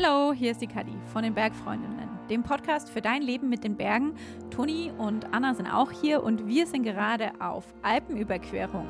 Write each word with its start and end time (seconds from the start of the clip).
Hallo, 0.00 0.32
hier 0.32 0.52
ist 0.52 0.60
die 0.60 0.68
Kadi 0.68 0.92
von 1.12 1.24
den 1.24 1.34
Bergfreundinnen, 1.34 2.08
dem 2.30 2.44
Podcast 2.44 2.88
für 2.88 3.00
dein 3.00 3.20
Leben 3.20 3.48
mit 3.48 3.64
den 3.64 3.76
Bergen. 3.76 4.14
Toni 4.48 4.92
und 4.96 5.34
Anna 5.34 5.54
sind 5.54 5.66
auch 5.66 5.90
hier 5.90 6.22
und 6.22 6.46
wir 6.46 6.68
sind 6.68 6.84
gerade 6.84 7.32
auf 7.40 7.64
Alpenüberquerung. 7.82 8.86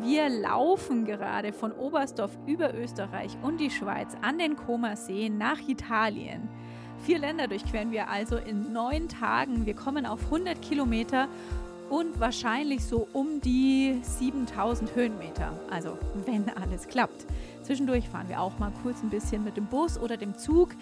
Wir 0.00 0.30
laufen 0.30 1.04
gerade 1.04 1.52
von 1.52 1.70
Oberstdorf 1.72 2.30
über 2.46 2.72
Österreich 2.72 3.36
und 3.42 3.60
die 3.60 3.68
Schweiz 3.68 4.16
an 4.22 4.38
den 4.38 4.56
Comersee 4.56 5.28
nach 5.28 5.58
Italien. 5.68 6.48
Vier 7.04 7.18
Länder 7.18 7.46
durchqueren 7.46 7.90
wir 7.90 8.08
also 8.08 8.36
in 8.38 8.72
neun 8.72 9.08
Tagen. 9.08 9.66
Wir 9.66 9.74
kommen 9.74 10.06
auf 10.06 10.24
100 10.24 10.62
Kilometer 10.62 11.28
und 11.90 12.18
wahrscheinlich 12.20 12.82
so 12.86 13.06
um 13.12 13.42
die 13.42 13.98
7000 14.00 14.94
Höhenmeter. 14.94 15.52
Also 15.70 15.98
wenn 16.24 16.48
alles 16.48 16.88
klappt. 16.88 17.26
Zwischendurch 17.72 18.06
fahren 18.06 18.28
wir 18.28 18.38
auch 18.38 18.58
mal 18.58 18.70
kurz 18.82 19.02
ein 19.02 19.08
bisschen 19.08 19.44
mit 19.44 19.56
dem 19.56 19.64
Bus 19.64 19.98
oder 19.98 20.18
dem 20.18 20.36
Zug. 20.36 20.76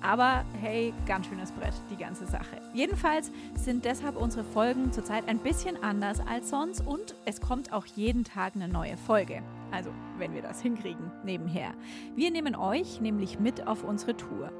Aber 0.00 0.44
hey, 0.60 0.92
ganz 1.06 1.28
schönes 1.28 1.52
Brett, 1.52 1.72
die 1.88 1.96
ganze 1.96 2.26
Sache. 2.26 2.60
Jedenfalls 2.74 3.30
sind 3.54 3.84
deshalb 3.84 4.16
unsere 4.16 4.42
Folgen 4.42 4.90
zurzeit 4.90 5.28
ein 5.28 5.38
bisschen 5.38 5.80
anders 5.84 6.18
als 6.26 6.50
sonst 6.50 6.84
und 6.84 7.14
es 7.26 7.40
kommt 7.40 7.72
auch 7.72 7.86
jeden 7.86 8.24
Tag 8.24 8.56
eine 8.56 8.66
neue 8.66 8.96
Folge. 8.96 9.40
Also, 9.70 9.90
wenn 10.18 10.34
wir 10.34 10.42
das 10.42 10.60
hinkriegen, 10.60 11.12
nebenher. 11.22 11.74
Wir 12.16 12.32
nehmen 12.32 12.56
euch 12.56 13.00
nämlich 13.00 13.38
mit 13.38 13.64
auf 13.68 13.84
unsere 13.84 14.16
Tour. 14.16 14.50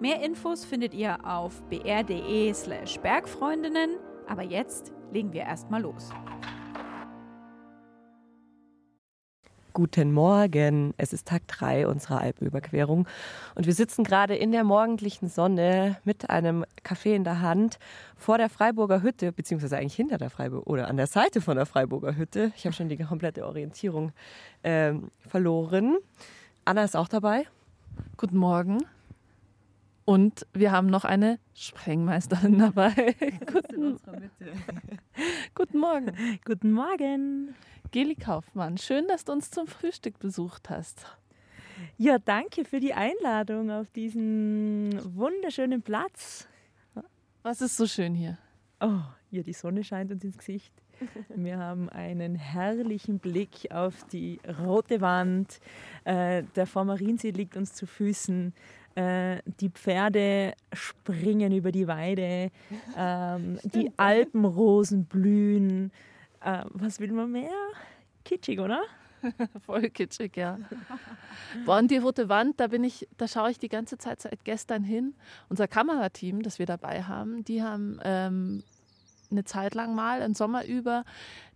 Mehr 0.00 0.24
Infos 0.24 0.64
findet 0.64 0.92
ihr 0.92 1.24
auf 1.24 1.62
br.de/slash 1.70 2.98
Bergfreundinnen. 2.98 3.90
Aber 4.26 4.42
jetzt 4.42 4.90
legen 5.12 5.32
wir 5.32 5.42
erstmal 5.42 5.82
los. 5.82 6.10
Guten 9.74 10.12
Morgen. 10.12 10.92
Es 10.98 11.14
ist 11.14 11.28
Tag 11.28 11.48
3 11.48 11.86
unserer 11.86 12.20
Alpenüberquerung 12.20 13.06
und 13.54 13.66
wir 13.66 13.72
sitzen 13.72 14.04
gerade 14.04 14.36
in 14.36 14.52
der 14.52 14.64
morgendlichen 14.64 15.28
Sonne 15.28 15.96
mit 16.04 16.28
einem 16.28 16.66
Kaffee 16.82 17.14
in 17.14 17.24
der 17.24 17.40
Hand 17.40 17.78
vor 18.16 18.36
der 18.36 18.50
Freiburger 18.50 19.02
Hütte, 19.02 19.32
beziehungsweise 19.32 19.78
eigentlich 19.78 19.94
hinter 19.94 20.18
der 20.18 20.28
Freiburger 20.28 20.66
oder 20.66 20.88
an 20.88 20.98
der 20.98 21.06
Seite 21.06 21.40
von 21.40 21.56
der 21.56 21.64
Freiburger 21.64 22.16
Hütte. 22.16 22.52
Ich 22.54 22.66
habe 22.66 22.74
schon 22.74 22.90
die 22.90 22.98
komplette 22.98 23.46
Orientierung 23.46 24.12
ähm, 24.62 25.10
verloren. 25.26 25.96
Anna 26.66 26.84
ist 26.84 26.96
auch 26.96 27.08
dabei. 27.08 27.46
Guten 28.18 28.36
Morgen. 28.36 28.84
Und 30.04 30.46
wir 30.52 30.72
haben 30.72 30.88
noch 30.88 31.04
eine 31.04 31.38
Sprengmeisterin 31.54 32.58
dabei. 32.58 32.92
Guten, 33.50 33.98
Guten 35.54 35.78
Morgen. 35.78 36.12
Guten 36.44 36.72
Morgen. 36.72 37.54
Geli 37.92 38.14
Kaufmann, 38.14 38.78
schön, 38.78 39.06
dass 39.06 39.26
du 39.26 39.32
uns 39.32 39.50
zum 39.50 39.66
Frühstück 39.66 40.18
besucht 40.18 40.70
hast. 40.70 41.04
Ja, 41.98 42.18
danke 42.18 42.64
für 42.64 42.80
die 42.80 42.94
Einladung 42.94 43.70
auf 43.70 43.90
diesen 43.90 44.98
wunderschönen 45.14 45.82
Platz. 45.82 46.48
Was 47.42 47.60
ist 47.60 47.76
so 47.76 47.86
schön 47.86 48.14
hier? 48.14 48.38
Oh, 48.80 49.00
ja, 49.30 49.42
die 49.42 49.52
Sonne 49.52 49.84
scheint 49.84 50.10
uns 50.10 50.24
ins 50.24 50.38
Gesicht. 50.38 50.72
Wir 51.36 51.58
haben 51.58 51.90
einen 51.90 52.34
herrlichen 52.34 53.18
Blick 53.18 53.70
auf 53.70 54.06
die 54.10 54.40
rote 54.64 55.02
Wand. 55.02 55.60
Äh, 56.04 56.44
der 56.56 56.66
Vormarinsee 56.66 57.32
liegt 57.32 57.58
uns 57.58 57.74
zu 57.74 57.86
Füßen. 57.86 58.54
Äh, 58.94 59.42
die 59.60 59.68
Pferde 59.68 60.54
springen 60.72 61.52
über 61.52 61.72
die 61.72 61.86
Weide. 61.86 62.50
Ähm, 62.96 63.58
die 63.64 63.90
Alpenrosen 63.98 65.04
blühen. 65.04 65.92
Äh, 66.44 66.64
was 66.70 67.00
will 67.00 67.12
man 67.12 67.30
mehr? 67.30 67.50
Kitschig, 68.24 68.60
oder? 68.60 68.82
Voll 69.66 69.90
kitschig, 69.90 70.36
ja. 70.36 70.58
Boah, 71.64 71.78
und 71.78 71.90
die 71.90 71.98
rote 71.98 72.28
Wand, 72.28 72.58
da 72.58 72.66
bin 72.66 72.84
ich, 72.84 73.08
da 73.16 73.28
schaue 73.28 73.50
ich 73.50 73.58
die 73.58 73.68
ganze 73.68 73.98
Zeit 73.98 74.20
seit 74.20 74.44
gestern 74.44 74.82
hin. 74.82 75.14
Unser 75.48 75.68
Kamerateam, 75.68 76.42
das 76.42 76.58
wir 76.58 76.66
dabei 76.66 77.04
haben, 77.04 77.44
die 77.44 77.62
haben 77.62 78.00
ähm, 78.04 78.64
eine 79.30 79.44
Zeit 79.44 79.74
lang 79.74 79.94
mal, 79.94 80.22
im 80.22 80.34
Sommer 80.34 80.64
über, 80.64 81.04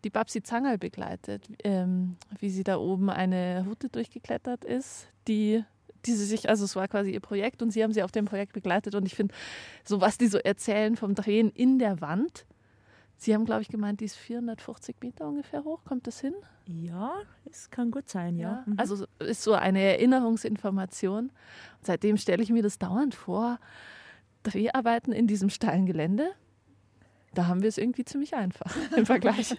die 0.04 0.10
Babsi 0.10 0.42
Zangerl 0.42 0.78
begleitet, 0.78 1.48
ähm, 1.64 2.16
wie 2.38 2.50
sie 2.50 2.64
da 2.64 2.78
oben 2.78 3.10
eine 3.10 3.64
Route 3.66 3.88
durchgeklettert 3.88 4.64
ist, 4.64 5.08
die 5.28 5.64
die 6.04 6.12
sie 6.12 6.24
sich, 6.24 6.48
also 6.48 6.64
es 6.64 6.76
war 6.76 6.86
quasi 6.86 7.10
ihr 7.10 7.20
Projekt 7.20 7.62
und 7.62 7.72
sie 7.72 7.82
haben 7.82 7.92
sie 7.92 8.04
auf 8.04 8.12
dem 8.12 8.26
Projekt 8.26 8.52
begleitet 8.52 8.94
und 8.94 9.06
ich 9.06 9.16
finde, 9.16 9.34
so 9.84 10.00
was 10.00 10.18
die 10.18 10.28
so 10.28 10.38
erzählen 10.38 10.94
vom 10.94 11.16
Drehen 11.16 11.50
in 11.50 11.80
der 11.80 12.00
Wand, 12.00 12.46
Sie 13.18 13.34
haben, 13.34 13.46
glaube 13.46 13.62
ich, 13.62 13.68
gemeint, 13.68 14.00
die 14.00 14.04
ist 14.04 14.16
450 14.16 14.96
Meter 15.00 15.26
ungefähr 15.26 15.64
hoch. 15.64 15.84
Kommt 15.84 16.06
das 16.06 16.20
hin? 16.20 16.34
Ja, 16.66 17.14
es 17.50 17.70
kann 17.70 17.90
gut 17.90 18.08
sein, 18.08 18.36
ja. 18.36 18.48
ja 18.48 18.64
mhm. 18.66 18.74
also 18.78 19.06
ist 19.18 19.42
so 19.42 19.54
eine 19.54 19.80
Erinnerungsinformation. 19.80 21.26
Und 21.28 21.32
seitdem 21.82 22.18
stelle 22.18 22.42
ich 22.42 22.50
mir 22.50 22.62
das 22.62 22.78
dauernd 22.78 23.14
vor. 23.14 23.58
Dreharbeiten 24.42 25.12
in 25.12 25.26
diesem 25.26 25.50
steilen 25.50 25.86
Gelände, 25.86 26.30
da 27.34 27.46
haben 27.46 27.62
wir 27.62 27.68
es 27.68 27.78
irgendwie 27.78 28.04
ziemlich 28.04 28.34
einfach 28.34 28.74
im 28.96 29.06
Vergleich. 29.06 29.56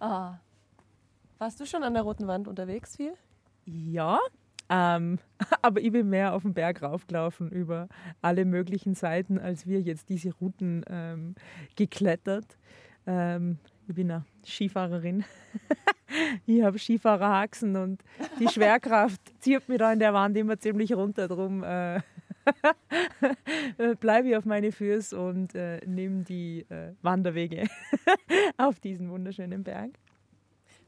oh. 0.00 0.30
Warst 1.38 1.60
du 1.60 1.66
schon 1.66 1.82
an 1.82 1.92
der 1.94 2.02
Roten 2.02 2.26
Wand 2.26 2.48
unterwegs 2.48 2.96
viel? 2.96 3.12
Ja, 3.66 4.18
ähm, 4.68 5.18
aber 5.62 5.80
ich 5.80 5.92
bin 5.92 6.08
mehr 6.08 6.34
auf 6.34 6.42
den 6.42 6.54
Berg 6.54 6.82
raufgelaufen 6.82 7.50
über 7.50 7.88
alle 8.22 8.44
möglichen 8.44 8.94
Seiten, 8.94 9.38
als 9.38 9.66
wir 9.66 9.80
jetzt 9.80 10.08
diese 10.08 10.34
Routen 10.34 10.84
ähm, 10.88 11.34
geklettert. 11.76 12.58
Ähm, 13.06 13.58
ich 13.88 13.94
bin 13.94 14.10
eine 14.10 14.24
Skifahrerin. 14.44 15.24
ich 16.46 16.62
habe 16.62 16.78
Skifahrerhaxen 16.78 17.76
und 17.76 18.02
die 18.40 18.48
Schwerkraft 18.48 19.20
zieht 19.40 19.68
mir 19.68 19.78
da 19.78 19.92
in 19.92 20.00
der 20.00 20.12
Wand 20.12 20.36
immer 20.36 20.58
ziemlich 20.58 20.92
runter. 20.92 21.28
Drum 21.28 21.62
äh, 21.62 22.00
bleibe 24.00 24.28
ich 24.28 24.36
auf 24.36 24.44
meine 24.44 24.72
Füße 24.72 25.18
und 25.18 25.54
äh, 25.54 25.80
nehme 25.86 26.24
die 26.24 26.66
äh, 26.68 26.92
Wanderwege 27.02 27.68
auf 28.56 28.80
diesen 28.80 29.10
wunderschönen 29.10 29.62
Berg. 29.62 29.90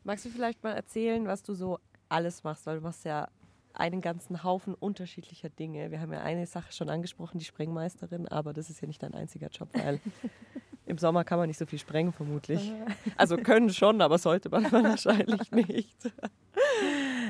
Magst 0.04 0.24
du 0.24 0.30
vielleicht 0.30 0.62
mal 0.62 0.72
erzählen, 0.72 1.26
was 1.26 1.42
du 1.42 1.54
so 1.54 1.78
alles 2.08 2.42
machst? 2.42 2.66
Weil 2.66 2.76
du 2.76 2.82
machst 2.82 3.04
ja 3.04 3.28
einen 3.78 4.00
ganzen 4.00 4.42
Haufen 4.42 4.74
unterschiedlicher 4.74 5.48
Dinge. 5.48 5.90
Wir 5.90 6.00
haben 6.00 6.12
ja 6.12 6.20
eine 6.20 6.46
Sache 6.46 6.72
schon 6.72 6.90
angesprochen, 6.90 7.38
die 7.38 7.44
Sprengmeisterin, 7.44 8.26
aber 8.28 8.52
das 8.52 8.68
ist 8.70 8.80
ja 8.80 8.88
nicht 8.88 9.02
dein 9.02 9.14
einziger 9.14 9.48
Job, 9.48 9.68
weil 9.72 10.00
im 10.86 10.98
Sommer 10.98 11.24
kann 11.24 11.38
man 11.38 11.46
nicht 11.46 11.58
so 11.58 11.64
viel 11.64 11.78
sprengen, 11.78 12.12
vermutlich. 12.12 12.72
Also 13.16 13.36
können 13.36 13.70
schon, 13.70 14.00
aber 14.00 14.18
sollte 14.18 14.48
man 14.48 14.64
wahrscheinlich 14.72 15.50
nicht. 15.52 16.12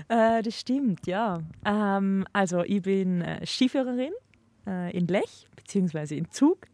Äh, 0.06 0.42
das 0.42 0.58
stimmt, 0.58 1.06
ja. 1.06 1.40
Ähm, 1.66 2.24
also 2.32 2.62
ich 2.62 2.82
bin 2.82 3.20
äh, 3.20 3.44
Skiführerin 3.44 4.12
äh, 4.66 4.96
in 4.96 5.06
Lech, 5.08 5.48
beziehungsweise 5.56 6.14
in 6.14 6.30
Zug. 6.30 6.68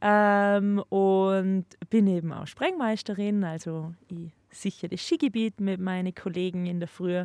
Ähm, 0.00 0.78
und 0.90 1.64
bin 1.88 2.06
eben 2.06 2.32
auch 2.32 2.46
Sprengmeisterin, 2.46 3.42
also 3.42 3.94
ich 4.08 4.30
sichere 4.50 4.90
das 4.90 5.00
Skigebiet 5.00 5.60
mit 5.60 5.80
meinen 5.80 6.14
Kollegen 6.14 6.66
in 6.66 6.78
der 6.78 6.88
Früh 6.88 7.24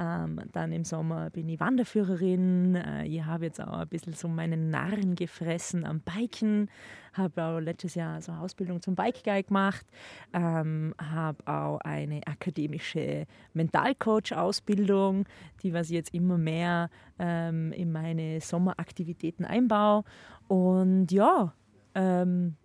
ähm, 0.00 0.40
dann 0.52 0.72
im 0.72 0.84
Sommer 0.84 1.28
bin 1.28 1.46
ich 1.50 1.60
Wanderführerin. 1.60 2.74
Äh, 2.74 3.06
ich 3.06 3.22
habe 3.22 3.44
jetzt 3.44 3.60
auch 3.60 3.80
ein 3.80 3.88
bisschen 3.88 4.14
so 4.14 4.28
meinen 4.28 4.70
Narren 4.70 5.14
gefressen 5.14 5.84
am 5.84 6.00
Biken. 6.00 6.70
Habe 7.12 7.44
auch 7.44 7.58
letztes 7.58 7.96
Jahr 7.96 8.22
so 8.22 8.32
eine 8.32 8.40
Ausbildung 8.40 8.80
zum 8.80 8.94
Bike 8.94 9.22
Guide 9.22 9.44
gemacht. 9.44 9.84
Ähm, 10.32 10.94
habe 10.98 11.46
auch 11.46 11.80
eine 11.80 12.26
akademische 12.26 13.26
Mentalcoach-Ausbildung, 13.52 15.26
die 15.62 15.74
was 15.74 15.88
ich 15.88 15.96
jetzt 15.96 16.14
immer 16.14 16.38
mehr 16.38 16.88
ähm, 17.18 17.72
in 17.72 17.92
meine 17.92 18.40
Sommeraktivitäten 18.40 19.44
einbaue. 19.44 20.04
Und 20.48 21.12
ja, 21.12 21.52
ähm, 21.94 22.56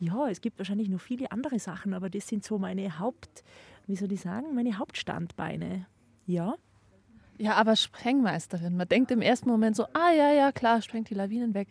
ja, 0.00 0.28
es 0.28 0.40
gibt 0.40 0.58
wahrscheinlich 0.58 0.88
noch 0.88 1.00
viele 1.00 1.30
andere 1.30 1.60
Sachen, 1.60 1.94
aber 1.94 2.10
das 2.10 2.26
sind 2.26 2.42
so 2.42 2.58
meine 2.58 2.98
Haupt, 2.98 3.44
wie 3.86 3.94
soll 3.94 4.10
ich 4.10 4.22
sagen, 4.22 4.56
meine 4.56 4.76
Hauptstandbeine. 4.76 5.86
Ja. 6.26 6.54
Ja, 7.38 7.54
aber 7.54 7.76
Sprengmeisterin. 7.76 8.76
Man 8.76 8.88
denkt 8.88 9.10
im 9.10 9.22
ersten 9.22 9.48
Moment 9.48 9.74
so, 9.74 9.84
ah 9.94 10.12
ja, 10.16 10.32
ja, 10.32 10.52
klar, 10.52 10.80
sprengt 10.82 11.10
die 11.10 11.14
Lawinen 11.14 11.54
weg. 11.54 11.68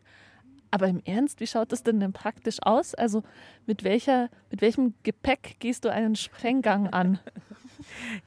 Aber 0.72 0.88
im 0.88 1.02
Ernst, 1.04 1.42
wie 1.42 1.48
schaut 1.48 1.72
das 1.74 1.84
denn 1.84 2.00
denn 2.00 2.14
praktisch 2.14 2.58
aus? 2.64 2.96
Also 2.96 3.24
mit, 3.66 3.84
welcher, 3.84 4.30
mit 4.50 4.62
welchem 4.62 4.94
Gepäck 5.04 5.58
gehst 5.60 5.84
du 5.84 5.90
einen 5.92 6.16
Sprenggang 6.16 6.88
an? 6.88 7.20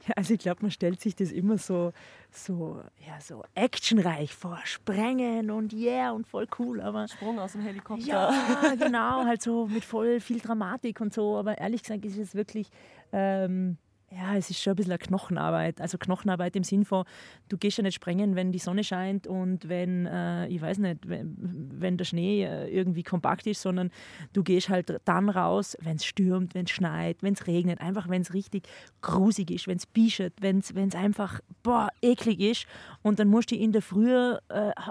Ja, 0.05 0.13
also 0.17 0.33
ich 0.33 0.41
glaube, 0.41 0.63
man 0.63 0.69
stellt 0.69 0.99
sich 0.99 1.15
das 1.15 1.31
immer 1.31 1.57
so, 1.57 1.93
so, 2.29 2.81
ja, 3.07 3.19
so 3.21 3.43
actionreich 3.55 4.33
vor. 4.35 4.59
Sprengen 4.65 5.49
und 5.49 5.71
yeah 5.71 6.11
und 6.11 6.27
voll 6.27 6.45
cool. 6.59 6.81
Aber 6.81 7.07
Sprung 7.07 7.39
aus 7.39 7.53
dem 7.53 7.61
Helikopter. 7.61 8.05
Ja, 8.05 8.75
genau, 8.77 9.23
halt 9.23 9.41
so 9.41 9.65
mit 9.67 9.85
voll 9.85 10.19
viel 10.19 10.39
Dramatik 10.39 10.99
und 10.99 11.13
so. 11.13 11.37
Aber 11.37 11.57
ehrlich 11.57 11.83
gesagt 11.83 12.03
ist 12.05 12.17
es 12.17 12.35
wirklich 12.35 12.69
ähm, 13.13 13.77
ja, 14.15 14.37
es 14.37 14.49
ist 14.49 14.61
schon 14.61 14.73
ein 14.73 14.75
bisschen 14.77 14.93
eine 14.93 14.99
Knochenarbeit. 14.99 15.81
Also 15.81 15.97
Knochenarbeit 15.97 16.55
im 16.55 16.63
Sinn 16.63 16.85
von, 16.85 17.03
du 17.49 17.57
gehst 17.57 17.77
ja 17.77 17.83
nicht 17.83 17.95
sprengen, 17.95 18.35
wenn 18.35 18.51
die 18.51 18.59
Sonne 18.59 18.83
scheint 18.83 19.27
und 19.27 19.67
wenn, 19.67 20.05
äh, 20.05 20.47
ich 20.47 20.61
weiß 20.61 20.77
nicht, 20.77 21.07
wenn, 21.07 21.35
wenn 21.37 21.97
der 21.97 22.05
Schnee 22.05 22.43
äh, 22.43 22.69
irgendwie 22.69 23.03
kompakt 23.03 23.45
ist, 23.47 23.61
sondern 23.61 23.91
du 24.33 24.43
gehst 24.43 24.69
halt 24.69 25.01
dann 25.05 25.29
raus, 25.29 25.77
wenn 25.81 25.97
es 25.97 26.05
stürmt, 26.05 26.55
wenn 26.55 26.65
es 26.65 26.71
schneit, 26.71 27.17
wenn 27.21 27.33
es 27.33 27.47
regnet, 27.47 27.81
einfach 27.81 28.07
wenn 28.07 28.21
es 28.21 28.33
richtig 28.33 28.67
grusig 29.01 29.51
ist, 29.51 29.67
wenn 29.67 29.77
es 29.77 29.85
bischet, 29.85 30.33
wenn 30.41 30.59
es 30.59 30.95
einfach, 30.95 31.41
boah, 31.63 31.89
eklig 32.01 32.39
ist 32.39 32.67
und 33.01 33.19
dann 33.19 33.27
musst 33.27 33.51
du 33.51 33.55
in 33.55 33.71
der 33.71 33.81
Früh 33.81 34.13
äh, 34.13 34.37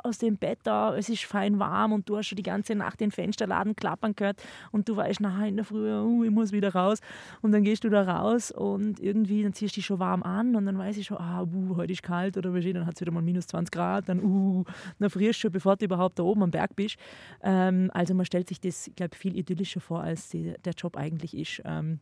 aus 0.03 0.19
dem 0.19 0.37
Bett 0.37 0.59
da, 0.65 0.95
es 0.97 1.09
ist 1.09 1.25
fein 1.25 1.59
warm 1.59 1.93
und 1.93 2.09
du 2.09 2.17
hast 2.17 2.27
schon 2.27 2.37
die 2.37 2.43
ganze 2.43 2.75
Nacht 2.75 3.01
den 3.01 3.11
Fensterladen 3.11 3.75
klappern 3.75 4.15
gehört 4.15 4.43
und 4.71 4.89
du 4.89 4.97
weißt 4.97 5.21
nachher 5.21 5.47
in 5.47 5.57
der 5.57 5.65
Früh, 5.65 5.91
uh, 5.91 6.25
ich 6.25 6.31
muss 6.31 6.53
wieder 6.53 6.73
raus 6.75 6.99
und 7.43 7.53
dann 7.53 7.65
gehst 7.65 7.85
du 7.85 7.89
da 7.89 8.03
raus 8.03 8.51
und 8.51 9.01
irgendwie, 9.01 9.14
dann 9.23 9.53
ziehst 9.53 9.77
du 9.77 9.79
dich 9.79 9.87
schon 9.87 9.99
warm 9.99 10.23
an 10.23 10.57
und 10.57 10.67
dann 10.67 10.77
weiß 10.77 10.97
ich 10.97 11.07
schon, 11.07 11.19
ah, 11.19 11.43
uh, 11.43 11.77
heute 11.77 11.93
ist 11.93 12.03
kalt 12.03 12.37
oder 12.37 12.53
dann 12.53 12.87
hat 12.87 12.95
es 12.95 13.01
wieder 13.01 13.13
mal 13.13 13.23
minus 13.23 13.47
20 13.47 13.71
Grad, 13.71 14.09
dann, 14.09 14.23
uh, 14.23 14.65
dann 14.99 15.11
frierst 15.11 15.39
du 15.39 15.41
schon, 15.43 15.53
bevor 15.53 15.77
du 15.77 15.85
überhaupt 15.85 16.19
da 16.19 16.23
oben 16.23 16.43
am 16.43 16.51
Berg 16.51 16.75
bist. 16.77 16.97
Ähm, 17.43 17.91
also 17.95 18.15
man 18.15 18.27
stellt 18.27 18.49
sich 18.49 18.61
das, 18.61 18.89
ich 18.89 18.97
glaube, 18.97 19.17
viel 19.17 19.37
idyllischer 19.37 19.81
vor, 19.81 20.03
als 20.03 20.29
die, 20.29 20.55
der 20.65 20.73
Job 20.73 20.97
eigentlich 20.97 21.37
ist. 21.37 21.63
Ähm, 21.65 22.01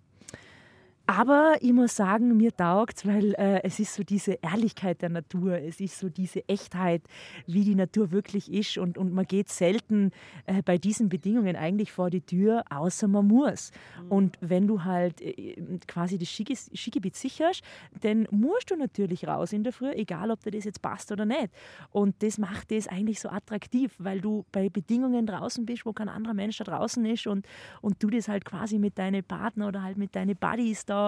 aber 1.15 1.57
ich 1.61 1.75
muss 1.75 1.95
sagen, 1.95 2.39
mir 2.39 2.57
taugt 2.57 2.97
es, 2.97 3.07
weil 3.07 3.35
äh, 3.35 3.63
es 3.65 3.79
ist 3.79 3.93
so 3.93 4.03
diese 4.03 4.39
Ehrlichkeit 4.41 5.03
der 5.03 5.11
Natur, 5.11 5.59
es 5.59 5.79
ist 5.79 5.99
so 5.99 6.09
diese 6.09 6.49
Echtheit, 6.49 7.03
wie 7.47 7.65
die 7.65 7.75
Natur 7.75 8.13
wirklich 8.13 8.51
ist. 8.51 8.79
Und, 8.79 8.97
und 8.97 9.13
man 9.13 9.27
geht 9.27 9.51
selten 9.51 10.11
äh, 10.47 10.63
bei 10.63 10.79
diesen 10.79 11.11
Bedingungen 11.11 11.55
eigentlich 11.55 11.93
vor 11.93 12.09
die 12.09 12.23
Tür, 12.23 12.65
außer 12.71 13.09
man 13.09 13.27
muss. 13.27 13.73
Mhm. 14.03 14.11
Und 14.11 14.39
wenn 14.41 14.67
du 14.67 14.85
halt 14.85 15.21
äh, 15.21 15.57
quasi 15.87 16.17
das 16.17 16.29
Skigebiet 16.31 17.15
sicherst, 17.15 17.63
dann 18.01 18.27
musst 18.31 18.71
du 18.71 18.77
natürlich 18.77 19.29
raus 19.29 19.53
in 19.53 19.65
der 19.65 19.75
Früh, 19.75 19.91
egal 19.91 20.31
ob 20.31 20.43
dir 20.43 20.53
das 20.53 20.65
jetzt 20.65 20.81
passt 20.81 21.13
oder 21.13 21.27
nicht. 21.27 21.51
Und 21.91 22.23
das 22.23 22.39
macht 22.39 22.73
es 22.73 22.89
eigentlich 22.89 23.21
so 23.21 23.29
attraktiv, 23.29 23.95
weil 23.99 24.23
du 24.23 24.47
bei 24.51 24.71
Bedingungen 24.71 25.27
draußen 25.27 25.67
bist, 25.67 25.85
wo 25.85 25.93
kein 25.93 26.09
anderer 26.09 26.33
Mensch 26.33 26.57
da 26.57 26.65
draußen 26.65 27.05
ist 27.05 27.27
und, 27.27 27.47
und 27.83 28.03
du 28.03 28.09
das 28.09 28.29
halt 28.29 28.47
quasi 28.47 28.79
mit 28.79 28.97
deinen 28.97 29.23
Partner 29.23 29.69
oder 29.69 29.83
halt 29.83 29.99
mit 29.99 30.17
deinen 30.17 30.37
Buddies 30.37 30.87
da 30.87 31.02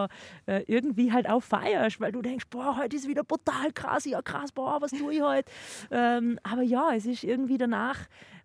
äh, 0.46 0.62
irgendwie 0.67 1.12
halt 1.12 1.29
auch 1.29 1.43
feierst, 1.43 2.00
weil 2.00 2.12
du 2.12 2.23
denkst, 2.23 2.46
boah, 2.50 2.76
heute 2.79 2.96
ist 2.96 3.08
wieder 3.08 3.25
brutal 3.25 3.73
krass, 3.73 4.05
ja 4.05 4.23
krass, 4.23 4.52
boah, 4.52 4.81
was 4.81 4.91
tue 4.91 5.14
ich 5.14 5.23
heute? 5.23 5.50
Ähm, 5.91 6.38
aber 6.43 6.62
ja, 6.62 6.94
es 6.94 7.06
ist 7.06 7.25
irgendwie 7.25 7.58
danach, 7.58 7.99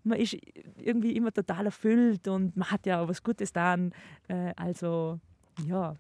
man 0.04 0.20
ist 0.20 0.38
irgendwie 0.78 1.16
immer 1.16 1.32
total 1.32 1.66
erfüllt 1.66 2.28
und 2.28 2.56
man 2.56 2.72
hat 2.72 2.86
ja 2.86 3.02
auch 3.02 3.08
was 3.08 3.24
Gutes 3.24 3.54
dann. 3.54 3.94
Äh, 4.28 4.54
also 4.56 5.20
ja, 5.66 5.96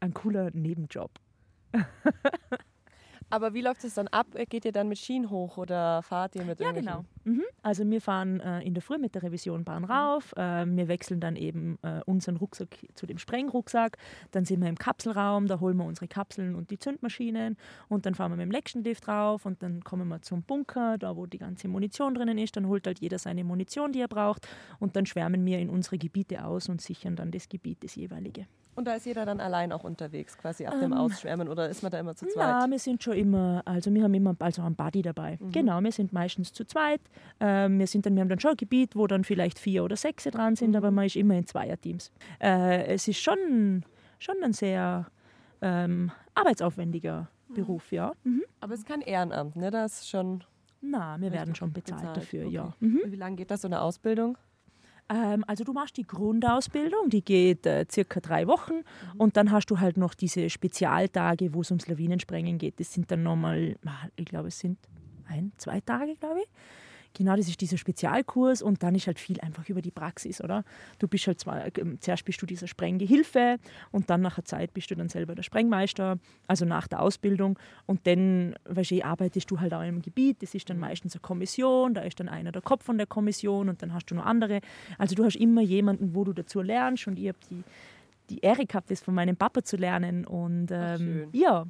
ein 0.00 0.14
cooler 0.14 0.50
Nebenjob. 0.52 1.10
Aber 3.28 3.54
wie 3.54 3.60
läuft 3.60 3.82
es 3.84 3.94
dann 3.94 4.06
ab? 4.08 4.26
Geht 4.48 4.64
ihr 4.64 4.72
dann 4.72 4.88
mit 4.88 4.98
Schienen 4.98 5.30
hoch 5.30 5.56
oder 5.56 6.02
fahrt 6.02 6.36
ihr 6.36 6.44
mit 6.44 6.60
Ja, 6.60 6.70
genau. 6.72 7.04
Mhm. 7.24 7.42
Also 7.62 7.88
wir 7.88 8.00
fahren 8.00 8.38
äh, 8.40 8.60
in 8.60 8.74
der 8.74 8.82
Früh 8.82 8.98
mit 8.98 9.16
der 9.16 9.24
Revisionbahn 9.24 9.82
mhm. 9.82 9.90
rauf. 9.90 10.32
Äh, 10.36 10.64
wir 10.66 10.86
wechseln 10.86 11.18
dann 11.18 11.34
eben 11.34 11.78
äh, 11.82 12.00
unseren 12.06 12.36
Rucksack 12.36 12.68
zu 12.94 13.06
dem 13.06 13.18
Sprengrucksack. 13.18 13.98
Dann 14.30 14.44
sind 14.44 14.60
wir 14.60 14.68
im 14.68 14.78
Kapselraum, 14.78 15.48
da 15.48 15.58
holen 15.58 15.76
wir 15.76 15.84
unsere 15.84 16.06
Kapseln 16.06 16.54
und 16.54 16.70
die 16.70 16.78
Zündmaschinen. 16.78 17.56
Und 17.88 18.06
dann 18.06 18.14
fahren 18.14 18.30
wir 18.30 18.36
mit 18.36 18.46
dem 18.46 18.52
Lectionlift 18.52 19.08
rauf 19.08 19.44
und 19.44 19.62
dann 19.62 19.82
kommen 19.82 20.06
wir 20.08 20.22
zum 20.22 20.42
Bunker, 20.42 20.96
da 20.98 21.16
wo 21.16 21.26
die 21.26 21.38
ganze 21.38 21.66
Munition 21.66 22.14
drinnen 22.14 22.38
ist. 22.38 22.56
Dann 22.56 22.68
holt 22.68 22.86
halt 22.86 23.00
jeder 23.00 23.18
seine 23.18 23.42
Munition, 23.42 23.90
die 23.92 24.00
er 24.00 24.08
braucht. 24.08 24.46
Und 24.78 24.94
dann 24.94 25.04
schwärmen 25.04 25.44
wir 25.44 25.58
in 25.58 25.68
unsere 25.68 25.98
Gebiete 25.98 26.44
aus 26.44 26.68
und 26.68 26.80
sichern 26.80 27.16
dann 27.16 27.32
das 27.32 27.48
Gebiet, 27.48 27.82
das 27.82 27.96
jeweilige. 27.96 28.46
Und 28.76 28.86
da 28.86 28.94
ist 28.94 29.06
jeder 29.06 29.24
dann 29.24 29.40
allein 29.40 29.72
auch 29.72 29.84
unterwegs, 29.84 30.36
quasi 30.36 30.66
ab 30.66 30.74
ähm, 30.74 30.80
dem 30.80 30.92
Ausschwärmen 30.92 31.48
oder 31.48 31.68
ist 31.68 31.82
man 31.82 31.90
da 31.90 31.98
immer 31.98 32.14
zu 32.14 32.26
zweit? 32.26 32.46
Ja, 32.46 32.66
wir 32.68 32.78
sind 32.78 33.02
schon 33.02 33.14
immer, 33.14 33.62
also 33.64 33.92
wir 33.92 34.02
haben 34.04 34.12
immer 34.12 34.36
also 34.38 34.62
einen 34.62 34.76
Buddy 34.76 35.00
dabei. 35.00 35.38
Mhm. 35.40 35.50
Genau, 35.50 35.80
wir 35.80 35.92
sind 35.92 36.12
meistens 36.12 36.52
zu 36.52 36.64
zweit. 36.66 37.00
Ähm, 37.40 37.78
wir, 37.78 37.86
sind 37.86 38.04
dann, 38.04 38.14
wir 38.14 38.20
haben 38.20 38.28
dann 38.28 38.38
schon 38.38 38.50
ein 38.50 38.56
Gebiet, 38.58 38.94
wo 38.94 39.06
dann 39.06 39.24
vielleicht 39.24 39.58
vier 39.58 39.82
oder 39.82 39.96
sechs 39.96 40.24
dran 40.24 40.56
sind, 40.56 40.70
mhm. 40.70 40.76
aber 40.76 40.90
man 40.90 41.06
ist 41.06 41.16
immer 41.16 41.34
in 41.34 41.46
Zweierteams. 41.46 42.12
Äh, 42.38 42.84
es 42.86 43.08
ist 43.08 43.18
schon, 43.18 43.82
schon 44.18 44.36
ein 44.44 44.52
sehr 44.52 45.06
ähm, 45.62 46.12
arbeitsaufwendiger 46.34 47.28
mhm. 47.48 47.54
Beruf, 47.54 47.90
ja. 47.92 48.12
Mhm. 48.24 48.42
Aber 48.60 48.74
es 48.74 48.80
ist 48.80 48.86
kein 48.86 49.00
Ehrenamt, 49.00 49.56
ne? 49.56 49.70
Das 49.70 50.00
ist 50.00 50.08
schon. 50.10 50.44
Na, 50.82 51.18
wir 51.18 51.32
werden 51.32 51.54
schon 51.54 51.72
bezahlt, 51.72 52.02
bezahlt. 52.02 52.16
dafür, 52.18 52.44
okay. 52.44 52.54
ja. 52.54 52.74
Mhm. 52.80 53.00
Wie 53.06 53.16
lange 53.16 53.36
geht 53.36 53.50
das 53.50 53.62
so 53.62 53.68
eine 53.68 53.80
Ausbildung? 53.80 54.36
Ähm, 55.08 55.44
also 55.46 55.64
du 55.64 55.72
machst 55.72 55.96
die 55.96 56.06
Grundausbildung, 56.06 57.10
die 57.10 57.24
geht 57.24 57.66
äh, 57.66 57.86
circa 57.90 58.20
drei 58.20 58.46
Wochen 58.46 58.74
mhm. 58.74 59.20
und 59.20 59.36
dann 59.36 59.50
hast 59.52 59.70
du 59.70 59.78
halt 59.78 59.96
noch 59.96 60.14
diese 60.14 60.50
Spezialtage, 60.50 61.54
wo 61.54 61.60
es 61.60 61.70
ums 61.70 61.86
Lawinensprengen 61.86 62.58
geht. 62.58 62.80
Das 62.80 62.92
sind 62.92 63.10
dann 63.10 63.22
nochmal, 63.22 63.76
ich 64.16 64.24
glaube 64.24 64.48
es 64.48 64.58
sind 64.58 64.78
ein, 65.28 65.52
zwei 65.56 65.80
Tage, 65.80 66.16
glaube 66.16 66.40
ich. 66.40 66.48
Genau, 67.16 67.34
das 67.34 67.48
ist 67.48 67.62
dieser 67.62 67.78
Spezialkurs 67.78 68.60
und 68.60 68.82
dann 68.82 68.94
ist 68.94 69.06
halt 69.06 69.18
viel 69.18 69.40
einfach 69.40 69.66
über 69.70 69.80
die 69.80 69.90
Praxis, 69.90 70.42
oder? 70.42 70.64
Du 70.98 71.08
bist 71.08 71.26
halt 71.26 71.40
zwar, 71.40 71.64
ähm, 71.78 71.98
zuerst 71.98 72.26
bist 72.26 72.42
du 72.42 72.46
dieser 72.46 72.66
Sprenggehilfe 72.66 73.56
und 73.90 74.10
dann 74.10 74.20
nach 74.20 74.34
der 74.34 74.44
Zeit 74.44 74.74
bist 74.74 74.90
du 74.90 74.96
dann 74.96 75.08
selber 75.08 75.34
der 75.34 75.42
Sprengmeister, 75.42 76.18
also 76.46 76.66
nach 76.66 76.86
der 76.88 77.00
Ausbildung 77.00 77.58
und 77.86 78.06
dann, 78.06 78.54
weißt 78.66 78.90
du, 78.90 79.02
arbeitest 79.02 79.50
du 79.50 79.60
halt 79.60 79.72
auch 79.72 79.82
im 79.82 80.02
Gebiet, 80.02 80.42
das 80.42 80.54
ist 80.54 80.68
dann 80.68 80.78
meistens 80.78 81.14
eine 81.14 81.22
Kommission, 81.22 81.94
da 81.94 82.02
ist 82.02 82.20
dann 82.20 82.28
einer 82.28 82.52
der 82.52 82.60
Kopf 82.60 82.84
von 82.84 82.98
der 82.98 83.06
Kommission 83.06 83.70
und 83.70 83.80
dann 83.80 83.94
hast 83.94 84.10
du 84.10 84.14
noch 84.14 84.26
andere. 84.26 84.60
Also 84.98 85.14
du 85.14 85.24
hast 85.24 85.36
immer 85.36 85.62
jemanden, 85.62 86.14
wo 86.14 86.22
du 86.24 86.34
dazu 86.34 86.60
lernst 86.60 87.06
und 87.06 87.18
ich 87.18 87.28
habe 87.28 87.38
die 87.50 87.64
die 88.28 88.40
Ehre 88.40 88.66
gehabt, 88.66 88.90
das 88.90 89.00
von 89.00 89.14
meinem 89.14 89.36
Papa 89.36 89.62
zu 89.62 89.76
lernen. 89.76 90.26
Und 90.26 90.68
ähm, 90.72 91.28
ja, 91.32 91.64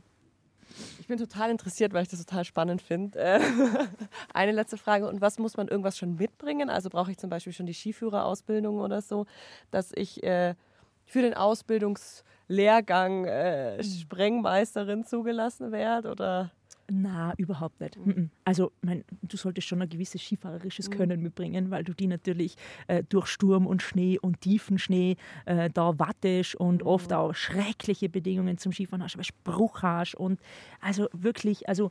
ich 1.06 1.08
bin 1.08 1.18
total 1.18 1.52
interessiert, 1.52 1.94
weil 1.94 2.02
ich 2.02 2.08
das 2.08 2.18
total 2.18 2.44
spannend 2.44 2.82
finde. 2.82 3.16
Äh, 3.16 3.38
eine 4.34 4.50
letzte 4.50 4.76
Frage. 4.76 5.06
Und 5.06 5.20
was 5.20 5.38
muss 5.38 5.56
man 5.56 5.68
irgendwas 5.68 5.96
schon 5.96 6.16
mitbringen? 6.16 6.68
Also 6.68 6.90
brauche 6.90 7.12
ich 7.12 7.16
zum 7.16 7.30
Beispiel 7.30 7.52
schon 7.52 7.66
die 7.66 7.74
Skiführerausbildung 7.74 8.80
oder 8.80 9.00
so, 9.00 9.24
dass 9.70 9.92
ich 9.94 10.24
äh, 10.24 10.56
für 11.04 11.22
den 11.22 11.34
Ausbildungslehrgang 11.34 13.24
äh, 13.24 13.84
Sprengmeisterin 13.84 15.04
zugelassen 15.04 15.70
werde? 15.70 16.10
Oder? 16.10 16.50
Na, 16.88 17.34
überhaupt 17.36 17.80
nicht. 17.80 17.96
Mhm. 17.96 18.30
Also, 18.44 18.70
mein, 18.80 19.04
du 19.22 19.36
solltest 19.36 19.66
schon 19.66 19.82
ein 19.82 19.88
gewisses 19.88 20.22
skifahrerisches 20.22 20.88
mhm. 20.88 20.94
Können 20.94 21.22
mitbringen, 21.22 21.70
weil 21.70 21.82
du 21.82 21.92
die 21.92 22.06
natürlich 22.06 22.56
äh, 22.86 23.02
durch 23.08 23.26
Sturm 23.26 23.66
und 23.66 23.82
Schnee 23.82 24.18
und 24.18 24.40
tiefen 24.40 24.78
Schnee 24.78 25.16
äh, 25.46 25.68
da 25.70 25.98
wattest 25.98 26.54
und 26.54 26.82
mhm. 26.82 26.88
oft 26.88 27.12
auch 27.12 27.34
schreckliche 27.34 28.08
Bedingungen 28.08 28.58
zum 28.58 28.72
Skifahren 28.72 29.02
hast, 29.02 29.16
weil 29.16 29.24
Spruch 29.24 29.82
hast 29.82 30.14
und 30.14 30.40
also 30.80 31.08
wirklich, 31.12 31.68
also 31.68 31.90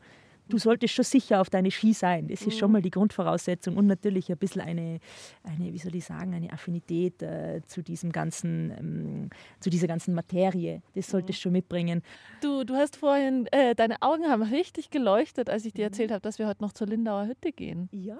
du 0.49 0.57
solltest 0.57 0.93
schon 0.93 1.05
sicher 1.05 1.41
auf 1.41 1.49
deine 1.49 1.71
Ski 1.71 1.93
sein. 1.93 2.27
Das 2.27 2.41
ist 2.41 2.57
schon 2.57 2.69
mhm. 2.69 2.73
mal 2.73 2.81
die 2.81 2.91
Grundvoraussetzung 2.91 3.77
und 3.77 3.87
natürlich 3.87 4.31
ein 4.31 4.37
bisschen 4.37 4.61
eine, 4.61 4.99
eine 5.43 5.73
wie 5.73 5.77
soll 5.77 5.95
ich 5.95 6.05
sagen, 6.05 6.33
eine 6.33 6.51
Affinität 6.51 7.21
äh, 7.21 7.61
zu 7.65 7.81
diesem 7.81 8.11
ganzen, 8.11 8.71
ähm, 8.77 9.29
zu 9.59 9.69
dieser 9.69 9.87
ganzen 9.87 10.13
Materie. 10.13 10.81
Das 10.93 11.09
solltest 11.09 11.39
du 11.39 11.43
schon 11.43 11.51
mitbringen. 11.53 12.01
Du, 12.41 12.63
du 12.63 12.75
hast 12.75 12.97
vorhin, 12.97 13.47
äh, 13.51 13.75
deine 13.75 14.01
Augen 14.01 14.25
haben 14.25 14.43
richtig 14.43 14.89
geleuchtet, 14.89 15.49
als 15.49 15.65
ich 15.65 15.73
dir 15.73 15.85
mhm. 15.85 15.91
erzählt 15.91 16.11
habe, 16.11 16.21
dass 16.21 16.39
wir 16.39 16.47
heute 16.47 16.63
noch 16.63 16.73
zur 16.73 16.87
Lindauer 16.87 17.27
Hütte 17.27 17.51
gehen. 17.51 17.89
Ja. 17.91 18.17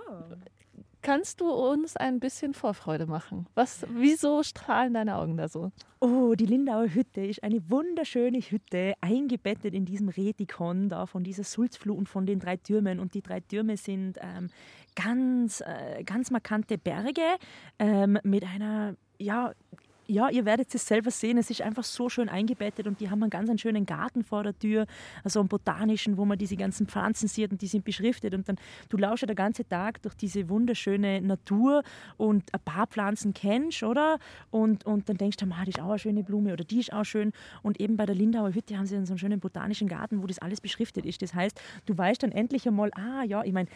Kannst 1.06 1.40
du 1.40 1.52
uns 1.52 1.96
ein 1.96 2.20
bisschen 2.20 2.56
Vorfreude 2.56 3.06
machen? 3.06 3.46
Was, 3.54 3.86
wieso 3.94 4.42
strahlen 4.42 4.96
deine 4.96 5.18
Augen 5.18 5.38
da 5.38 5.48
so? 5.48 5.72
Oh, 6.00 6.34
die 6.34 6.48
Lindauer 6.48 6.88
Hütte 6.88 7.22
ist 7.22 7.44
eine 7.44 7.70
wunderschöne 7.70 8.40
Hütte, 8.40 8.96
eingebettet 9.02 9.76
in 9.76 9.86
diesem 9.86 10.10
Retikon 10.10 10.90
da 10.90 11.06
von 11.06 11.24
dieser 11.24 11.44
Sulzfluh 11.44 11.94
und 11.94 12.10
von 12.10 12.26
den 12.26 12.40
drei 12.40 12.58
Türmen. 12.58 13.00
Und 13.00 13.14
die 13.14 13.22
drei 13.22 13.40
Türme 13.40 13.78
sind 13.78 14.18
ähm, 14.20 14.50
ganz, 14.96 15.62
äh, 15.62 16.04
ganz 16.04 16.32
markante 16.32 16.80
Berge 16.80 17.38
ähm, 17.78 18.18
mit 18.24 18.44
einer 18.44 18.96
ja, 19.20 19.54
ja, 20.08 20.30
ihr 20.30 20.46
werdet 20.46 20.74
es 20.74 20.86
selber 20.86 21.12
sehen, 21.12 21.38
es 21.38 21.50
ist 21.50 21.62
einfach 21.62 21.84
so 21.84 22.10
schön 22.10 22.30
eingebettet 22.30 22.88
und 22.88 23.00
die 23.00 23.10
haben 23.10 23.24
einen 23.24 23.30
ganz 23.30 23.50
einen 23.50 23.58
schönen 23.58 23.86
Garten 23.86 24.24
vor 24.24 24.44
der 24.44 24.58
Tür, 24.58 24.86
also 25.24 25.40
einen 25.40 25.50
botanischen, 25.50 26.18
wo 26.18 26.26
man 26.26 26.38
diese 26.38 26.56
ganzen 26.56 26.88
Pflanzen 26.88 27.28
sieht 27.28 27.52
und 27.52 27.62
die 27.62 27.68
sind 27.68 27.86
beschriftet 27.86 28.34
und 28.34 28.48
dann 28.48 28.58
du 28.90 28.98
lauschst 28.98 29.24
ja 29.24 29.28
den 29.28 29.36
ganzen 29.36 29.68
Tag 29.68 30.02
durch 30.02 30.16
diese 30.16 30.50
wunderschöne 30.50 31.22
Natur 31.22 31.84
und 32.18 32.54
ein 32.54 32.60
paar 32.62 32.88
Pflanzen 32.88 33.34
kennst, 33.34 33.84
oder? 33.84 34.20
Und, 34.52 34.86
und 34.86 35.10
dann 35.10 35.18
denkst 35.18 35.38
du, 35.38 35.46
ah, 35.52 35.64
die 35.64 35.72
ist 35.72 35.80
auch 35.80 35.90
eine 35.90 36.00
schöne 36.00 36.24
Blume 36.24 36.54
oder 36.54 36.64
die 36.64 36.80
ist 36.80 36.94
auch 36.94 37.04
schön 37.04 37.32
und 37.64 37.80
eben 37.80 37.98
bei 37.98 38.06
der 38.06 38.16
Lindauer 38.16 38.54
Hütte 38.54 38.78
haben 38.78 38.86
sie 38.86 38.96
so 39.06 39.14
einen 39.14 39.20
schönen 39.20 39.40
botanischen 39.40 39.88
Garten, 39.88 40.22
wo 40.22 40.28
das 40.28 40.40
alles 40.40 40.62
beschriftet 40.62 41.06
ist. 41.06 41.22
Das 41.22 41.34
heißt, 41.34 41.60
du 41.86 41.98
weißt 41.98 42.24
dann 42.24 42.32
endlich 42.32 42.68
einmal, 42.68 42.92
ah 42.96 43.24
ja, 43.24 43.44
ich 43.44 43.54
meine, 43.54 43.70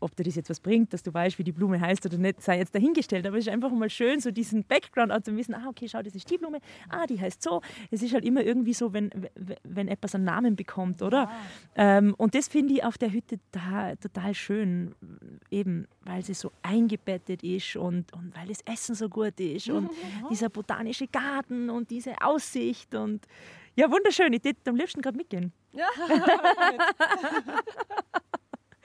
ob 0.00 0.16
dir 0.16 0.24
das 0.24 0.34
jetzt 0.34 0.50
was 0.50 0.60
bringt, 0.60 0.92
dass 0.92 1.02
du 1.02 1.12
weißt, 1.12 1.38
wie 1.38 1.44
die 1.44 1.52
Blume 1.52 1.80
heißt 1.80 2.04
oder 2.06 2.18
nicht, 2.18 2.42
sei 2.42 2.58
jetzt 2.58 2.74
dahingestellt. 2.74 3.26
Aber 3.26 3.36
es 3.36 3.46
ist 3.46 3.52
einfach 3.52 3.70
mal 3.70 3.90
schön, 3.90 4.20
so 4.20 4.30
diesen 4.30 4.64
Background 4.64 5.12
auch 5.12 5.20
zu 5.20 5.36
wissen, 5.36 5.54
ah, 5.54 5.68
okay, 5.68 5.88
schau, 5.88 6.02
das 6.02 6.14
ist 6.14 6.30
die 6.30 6.38
Blume, 6.38 6.58
ah, 6.88 7.06
die 7.06 7.20
heißt 7.20 7.42
so. 7.42 7.60
Es 7.90 8.02
ist 8.02 8.14
halt 8.14 8.24
immer 8.24 8.42
irgendwie 8.42 8.74
so, 8.74 8.92
wenn, 8.92 9.10
wenn 9.64 9.88
etwas 9.88 10.14
einen 10.14 10.24
Namen 10.24 10.56
bekommt, 10.56 11.02
oder? 11.02 11.30
Ja. 11.76 11.98
Ähm, 11.98 12.14
und 12.16 12.34
das 12.34 12.48
finde 12.48 12.74
ich 12.74 12.84
auf 12.84 12.98
der 12.98 13.12
Hütte 13.12 13.38
da 13.52 13.94
total 13.96 14.34
schön, 14.34 14.94
eben 15.50 15.86
weil 16.06 16.24
sie 16.24 16.34
so 16.34 16.52
eingebettet 16.62 17.42
ist 17.42 17.76
und, 17.76 18.12
und 18.12 18.32
weil 18.36 18.48
das 18.48 18.60
Essen 18.62 18.94
so 18.94 19.08
gut 19.08 19.38
ist 19.40 19.68
und 19.68 19.90
dieser 20.30 20.48
botanische 20.48 21.08
Garten 21.08 21.68
und 21.68 21.90
diese 21.90 22.14
Aussicht 22.20 22.94
und 22.94 23.26
Ja, 23.74 23.90
wunderschön. 23.90 24.32
Ich 24.32 24.44
würde 24.44 24.58
am 24.66 24.76
liebsten 24.76 25.02
gerade 25.02 25.16
mitgehen. 25.16 25.52
Ja. 25.72 25.88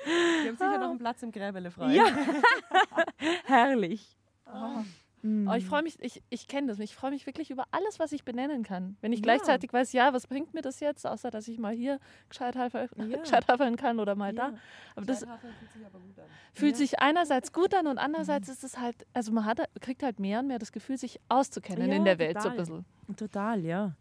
Die 0.05 0.47
haben 0.47 0.57
sicher 0.57 0.77
noch 0.77 0.89
einen 0.89 0.99
Platz 0.99 1.21
im 1.23 1.31
Gräbele 1.31 1.71
frei. 1.71 1.93
Ja. 1.93 2.05
Herrlich. 3.45 4.17
Oh. 4.45 4.83
Mm. 5.23 5.47
Oh, 5.47 5.53
ich 5.53 5.65
freue 5.65 5.83
mich, 5.83 5.97
ich, 6.01 6.23
ich 6.31 6.47
kenne 6.47 6.67
das. 6.67 6.79
Ich 6.79 6.95
freue 6.95 7.11
mich 7.11 7.27
wirklich 7.27 7.51
über 7.51 7.65
alles, 7.69 7.99
was 7.99 8.11
ich 8.11 8.23
benennen 8.23 8.63
kann. 8.63 8.97
Wenn 9.01 9.13
ich 9.13 9.19
Ja. 9.19 9.23
gleichzeitig 9.23 9.71
weiß, 9.71 9.93
ja, 9.93 10.13
was 10.13 10.25
bringt 10.25 10.53
mir 10.55 10.61
das 10.61 10.79
jetzt, 10.79 11.05
außer 11.05 11.29
dass 11.29 11.47
ich 11.47 11.59
mal 11.59 11.73
hier 11.73 11.99
gescheit 12.29 12.55
hafeln, 12.55 12.89
Ja. 12.95 13.75
kann 13.77 13.99
oder 13.99 14.15
mal 14.15 14.33
da. 14.33 14.49
Ja. 14.49 14.53
Aber 14.95 15.05
das 15.05 15.19
fühlt 15.19 15.71
sich 15.71 15.85
aber 15.85 15.99
gut 15.99 16.17
an. 16.17 16.25
fühlt 16.53 16.75
sich 16.75 16.99
einerseits 16.99 17.53
gut 17.53 17.73
an 17.75 17.85
und 17.87 17.99
andererseits 17.99 18.49
ist 18.49 18.63
es 18.63 18.79
halt, 18.79 19.05
also 19.13 19.31
man 19.31 19.45
hat, 19.45 19.59
kriegt 19.79 20.01
halt 20.01 20.19
mehr 20.19 20.39
und 20.39 20.47
mehr 20.47 20.57
das 20.59 20.71
Gefühl, 20.71 20.97
sich 20.97 21.19
auszukennen 21.29 21.91
in 21.91 22.03
der 22.05 22.17
Welt 22.17 22.41
so 22.41 22.49
ein 22.49 22.57
total. 22.57 22.81
bisschen. 23.05 23.15
Total, 23.15 23.59
ja. 23.63 23.95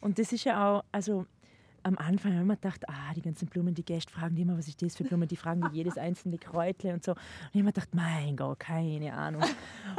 Und 0.00 0.18
das 0.18 0.32
ist 0.32 0.44
ja 0.44 0.68
auch, 0.78 0.84
also 0.90 1.26
am 1.86 1.98
Anfang 1.98 2.36
haben 2.36 2.48
wir 2.48 2.56
gedacht, 2.56 2.88
ah, 2.88 3.14
die 3.14 3.22
ganzen 3.22 3.46
Blumen, 3.46 3.72
die 3.72 3.84
Gäste 3.84 4.12
fragen 4.12 4.34
die 4.34 4.42
immer, 4.42 4.58
was 4.58 4.66
ist 4.66 4.82
das 4.82 4.96
für 4.96 5.04
Blumen, 5.04 5.28
die 5.28 5.36
fragen 5.36 5.62
die 5.70 5.76
jedes 5.76 5.96
einzelne 5.96 6.36
Kräutle 6.36 6.92
und 6.92 7.04
so. 7.04 7.12
Und 7.12 7.18
ich 7.52 7.54
habe 7.54 7.64
mir 7.64 7.72
gedacht, 7.72 7.94
mein 7.94 8.36
Gott, 8.36 8.58
keine 8.58 9.14
Ahnung. 9.14 9.42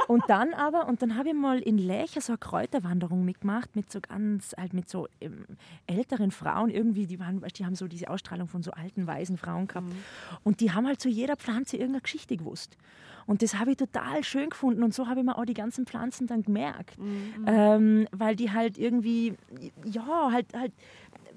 Und 0.06 0.22
dann 0.28 0.52
aber, 0.52 0.86
und 0.86 1.00
dann 1.00 1.16
habe 1.16 1.30
ich 1.30 1.34
mal 1.34 1.60
in 1.60 1.78
Lecher 1.78 2.20
so 2.20 2.32
eine 2.32 2.38
Kräuterwanderung 2.38 3.24
mitgemacht, 3.24 3.74
mit 3.74 3.90
so 3.90 4.00
ganz, 4.02 4.54
halt 4.58 4.74
mit 4.74 4.90
so 4.90 5.08
ähm, 5.22 5.46
älteren 5.86 6.30
Frauen 6.30 6.68
irgendwie, 6.68 7.06
die 7.06 7.18
waren, 7.18 7.42
die 7.56 7.64
haben 7.64 7.74
so 7.74 7.88
diese 7.88 8.10
Ausstrahlung 8.10 8.48
von 8.48 8.62
so 8.62 8.72
alten, 8.72 9.06
weisen 9.06 9.38
Frauen 9.38 9.66
gehabt. 9.66 9.86
Und 10.44 10.60
die 10.60 10.72
haben 10.72 10.86
halt 10.86 11.00
zu 11.00 11.08
jeder 11.08 11.36
Pflanze 11.36 11.76
irgendeine 11.76 12.02
Geschichte 12.02 12.36
gewusst. 12.36 12.76
Und 13.26 13.42
das 13.42 13.58
habe 13.58 13.72
ich 13.72 13.76
total 13.76 14.24
schön 14.24 14.48
gefunden 14.48 14.82
und 14.82 14.94
so 14.94 15.06
habe 15.06 15.20
ich 15.20 15.26
mir 15.26 15.36
auch 15.36 15.44
die 15.44 15.52
ganzen 15.54 15.86
Pflanzen 15.86 16.26
dann 16.26 16.42
gemerkt. 16.42 16.96
Ähm, 17.46 18.08
weil 18.10 18.36
die 18.36 18.50
halt 18.50 18.78
irgendwie, 18.78 19.34
ja, 19.84 20.30
halt, 20.32 20.46
halt, 20.54 20.72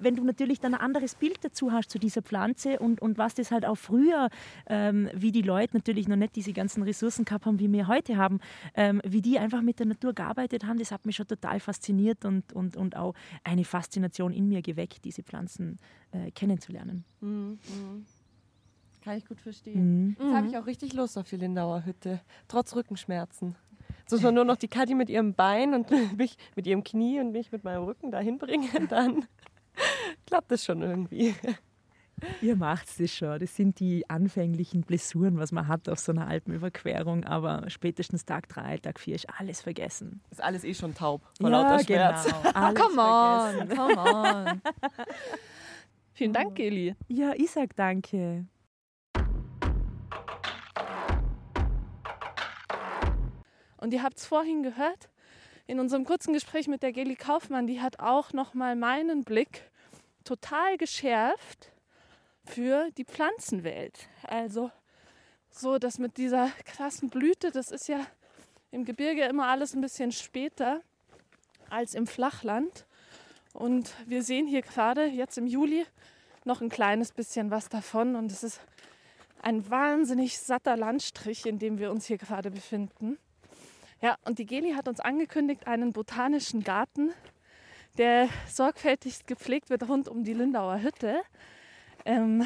wenn 0.02 0.16
du 0.16 0.24
natürlich 0.24 0.60
dann 0.60 0.74
ein 0.74 0.80
anderes 0.80 1.14
Bild 1.14 1.38
dazu 1.42 1.72
hast 1.72 1.90
zu 1.90 1.98
dieser 1.98 2.22
Pflanze 2.22 2.78
und, 2.78 3.00
und 3.00 3.18
was 3.18 3.34
das 3.34 3.50
halt 3.50 3.64
auch 3.64 3.76
früher, 3.76 4.28
ähm, 4.66 5.08
wie 5.14 5.32
die 5.32 5.42
Leute 5.42 5.76
natürlich 5.76 6.08
noch 6.08 6.16
nicht 6.16 6.36
diese 6.36 6.52
ganzen 6.52 6.82
Ressourcen 6.82 7.24
gehabt 7.24 7.46
haben, 7.46 7.58
wie 7.58 7.70
wir 7.72 7.88
heute 7.88 8.16
haben, 8.16 8.40
ähm, 8.74 9.00
wie 9.04 9.22
die 9.22 9.38
einfach 9.38 9.62
mit 9.62 9.78
der 9.78 9.86
Natur 9.86 10.12
gearbeitet 10.12 10.64
haben, 10.64 10.78
das 10.78 10.92
hat 10.92 11.06
mich 11.06 11.16
schon 11.16 11.26
total 11.26 11.60
fasziniert 11.60 12.24
und, 12.24 12.52
und, 12.52 12.76
und 12.76 12.96
auch 12.96 13.14
eine 13.44 13.64
Faszination 13.64 14.32
in 14.32 14.48
mir 14.48 14.62
geweckt, 14.62 15.04
diese 15.04 15.22
Pflanzen 15.22 15.78
äh, 16.12 16.30
kennenzulernen. 16.30 17.04
Mhm. 17.20 17.58
Mhm. 17.68 18.06
Kann 19.02 19.18
ich 19.18 19.26
gut 19.26 19.40
verstehen. 19.40 20.06
Mhm. 20.06 20.16
Jetzt 20.18 20.34
habe 20.34 20.46
ich 20.46 20.56
auch 20.56 20.66
richtig 20.66 20.92
Lust 20.92 21.18
auf 21.18 21.28
die 21.28 21.36
Lindauer 21.36 21.84
Hütte, 21.84 22.20
trotz 22.46 22.74
Rückenschmerzen. 22.76 23.56
Jetzt 24.00 24.12
muss 24.12 24.22
man 24.22 24.34
nur 24.34 24.44
noch 24.44 24.56
die 24.56 24.68
Kathi 24.68 24.94
mit 24.94 25.10
ihrem 25.10 25.34
Bein 25.34 25.74
und 25.74 25.90
mich 26.16 26.36
mit 26.54 26.66
ihrem 26.66 26.84
Knie 26.84 27.20
und 27.20 27.32
mich 27.32 27.50
mit 27.52 27.64
meinem 27.64 27.84
Rücken 27.84 28.10
dahin 28.10 28.38
bringen. 28.38 28.68
Dann 28.88 29.26
klappt 30.26 30.50
das 30.50 30.64
schon 30.64 30.82
irgendwie. 30.82 31.34
Ihr 32.40 32.56
macht 32.56 33.00
das 33.00 33.10
schon. 33.12 33.38
Das 33.40 33.56
sind 33.56 33.80
die 33.80 34.08
anfänglichen 34.08 34.82
Blessuren, 34.82 35.38
was 35.38 35.50
man 35.50 35.66
hat 35.66 35.88
auf 35.88 35.98
so 35.98 36.12
einer 36.12 36.28
Alpenüberquerung. 36.28 37.24
Aber 37.24 37.68
spätestens 37.68 38.24
Tag 38.24 38.48
3, 38.48 38.78
Tag 38.78 39.00
4 39.00 39.16
ist 39.16 39.26
alles 39.38 39.60
vergessen. 39.60 40.22
Ist 40.30 40.42
alles 40.42 40.64
eh 40.64 40.74
schon 40.74 40.94
taub 40.94 41.22
vor 41.40 41.50
lauter 41.50 41.82
Schmerz. 41.84 42.24
genau. 42.24 42.38
Alles 42.54 42.80
come 42.80 43.00
on, 43.02 43.54
vergessen. 43.56 43.76
come 43.76 43.98
on. 43.98 44.62
Vielen 46.12 46.32
Dank, 46.32 46.54
Geli. 46.54 46.94
Ja, 47.08 47.32
ich 47.34 47.50
sag 47.50 47.74
danke. 47.74 48.46
Und 53.78 53.92
ihr 53.92 54.02
habt 54.04 54.18
es 54.18 54.26
vorhin 54.26 54.62
gehört, 54.62 55.10
in 55.66 55.80
unserem 55.80 56.04
kurzen 56.04 56.32
Gespräch 56.32 56.68
mit 56.68 56.82
der 56.82 56.92
Geli 56.92 57.16
Kaufmann, 57.16 57.66
die 57.66 57.80
hat 57.80 58.00
auch 58.00 58.32
nochmal 58.32 58.76
meinen 58.76 59.24
Blick 59.24 59.70
total 60.24 60.76
geschärft 60.76 61.72
für 62.44 62.90
die 62.96 63.04
Pflanzenwelt. 63.04 64.08
Also 64.22 64.70
so, 65.50 65.78
das 65.78 65.98
mit 65.98 66.16
dieser 66.16 66.50
krassen 66.64 67.10
Blüte, 67.10 67.50
das 67.50 67.70
ist 67.70 67.88
ja 67.88 68.06
im 68.70 68.84
Gebirge 68.84 69.22
immer 69.24 69.48
alles 69.48 69.74
ein 69.74 69.80
bisschen 69.80 70.12
später 70.12 70.80
als 71.68 71.94
im 71.94 72.06
Flachland. 72.06 72.86
Und 73.52 73.94
wir 74.06 74.22
sehen 74.22 74.46
hier 74.46 74.62
gerade 74.62 75.04
jetzt 75.04 75.36
im 75.36 75.46
Juli 75.46 75.84
noch 76.44 76.60
ein 76.60 76.70
kleines 76.70 77.12
bisschen 77.12 77.50
was 77.50 77.68
davon. 77.68 78.16
Und 78.16 78.32
es 78.32 78.42
ist 78.42 78.60
ein 79.42 79.68
wahnsinnig 79.70 80.38
satter 80.38 80.76
Landstrich, 80.76 81.46
in 81.46 81.58
dem 81.58 81.78
wir 81.78 81.90
uns 81.90 82.06
hier 82.06 82.18
gerade 82.18 82.50
befinden. 82.50 83.18
Ja, 84.02 84.16
und 84.24 84.40
die 84.40 84.46
Geli 84.46 84.72
hat 84.72 84.88
uns 84.88 84.98
angekündigt, 84.98 85.68
einen 85.68 85.92
botanischen 85.92 86.64
Garten, 86.64 87.12
der 87.98 88.28
sorgfältig 88.48 89.26
gepflegt 89.26 89.70
wird 89.70 89.88
rund 89.88 90.08
um 90.08 90.24
die 90.24 90.32
Lindauer 90.32 90.82
Hütte, 90.82 91.22
ähm, 92.04 92.44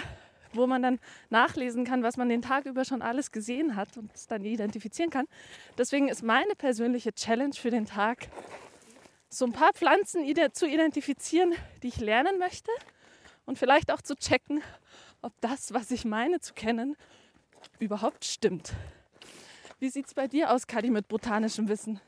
wo 0.52 0.66
man 0.66 0.82
dann 0.82 0.98
nachlesen 1.30 1.86
kann, 1.86 2.02
was 2.02 2.18
man 2.18 2.28
den 2.28 2.42
Tag 2.42 2.66
über 2.66 2.84
schon 2.84 3.00
alles 3.00 3.32
gesehen 3.32 3.74
hat 3.74 3.96
und 3.96 4.12
es 4.14 4.26
dann 4.26 4.44
identifizieren 4.44 5.08
kann. 5.08 5.26
Deswegen 5.78 6.08
ist 6.08 6.22
meine 6.22 6.54
persönliche 6.58 7.14
Challenge 7.14 7.54
für 7.54 7.70
den 7.70 7.86
Tag, 7.86 8.28
so 9.30 9.46
ein 9.46 9.52
paar 9.52 9.72
Pflanzen 9.72 10.26
zu 10.52 10.66
identifizieren, 10.66 11.54
die 11.82 11.88
ich 11.88 12.00
lernen 12.00 12.38
möchte 12.38 12.70
und 13.46 13.58
vielleicht 13.58 13.90
auch 13.90 14.02
zu 14.02 14.14
checken, 14.14 14.60
ob 15.22 15.32
das, 15.40 15.72
was 15.72 15.90
ich 15.90 16.04
meine 16.04 16.38
zu 16.40 16.52
kennen, 16.52 16.96
überhaupt 17.78 18.26
stimmt. 18.26 18.74
Wie 19.78 19.90
sieht 19.90 20.06
es 20.06 20.14
bei 20.14 20.26
dir 20.26 20.50
aus, 20.50 20.66
Kadi, 20.66 20.88
mit 20.88 21.06
botanischem 21.06 21.68
Wissen? 21.68 22.00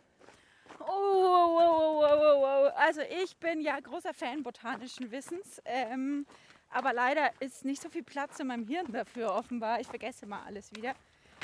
Oh, 0.81 0.87
wow, 0.87 1.51
wow, 1.53 2.01
wow, 2.01 2.19
wow, 2.19 2.41
wow. 2.41 2.73
Also 2.77 3.03
ich 3.23 3.37
bin 3.37 3.61
ja 3.61 3.79
großer 3.79 4.15
Fan 4.15 4.43
botanischen 4.43 5.11
Wissens, 5.11 5.61
ähm, 5.67 6.25
aber 6.71 6.95
leider 6.95 7.31
ist 7.41 7.67
nicht 7.67 7.83
so 7.83 7.91
viel 7.91 8.03
Platz 8.03 8.41
in 8.41 8.47
meinem 8.47 8.67
Hirn 8.67 8.91
dafür 8.91 9.35
offenbar. 9.35 9.81
Ich 9.81 9.87
vergesse 9.87 10.25
mal 10.25 10.43
alles 10.47 10.75
wieder. 10.75 10.95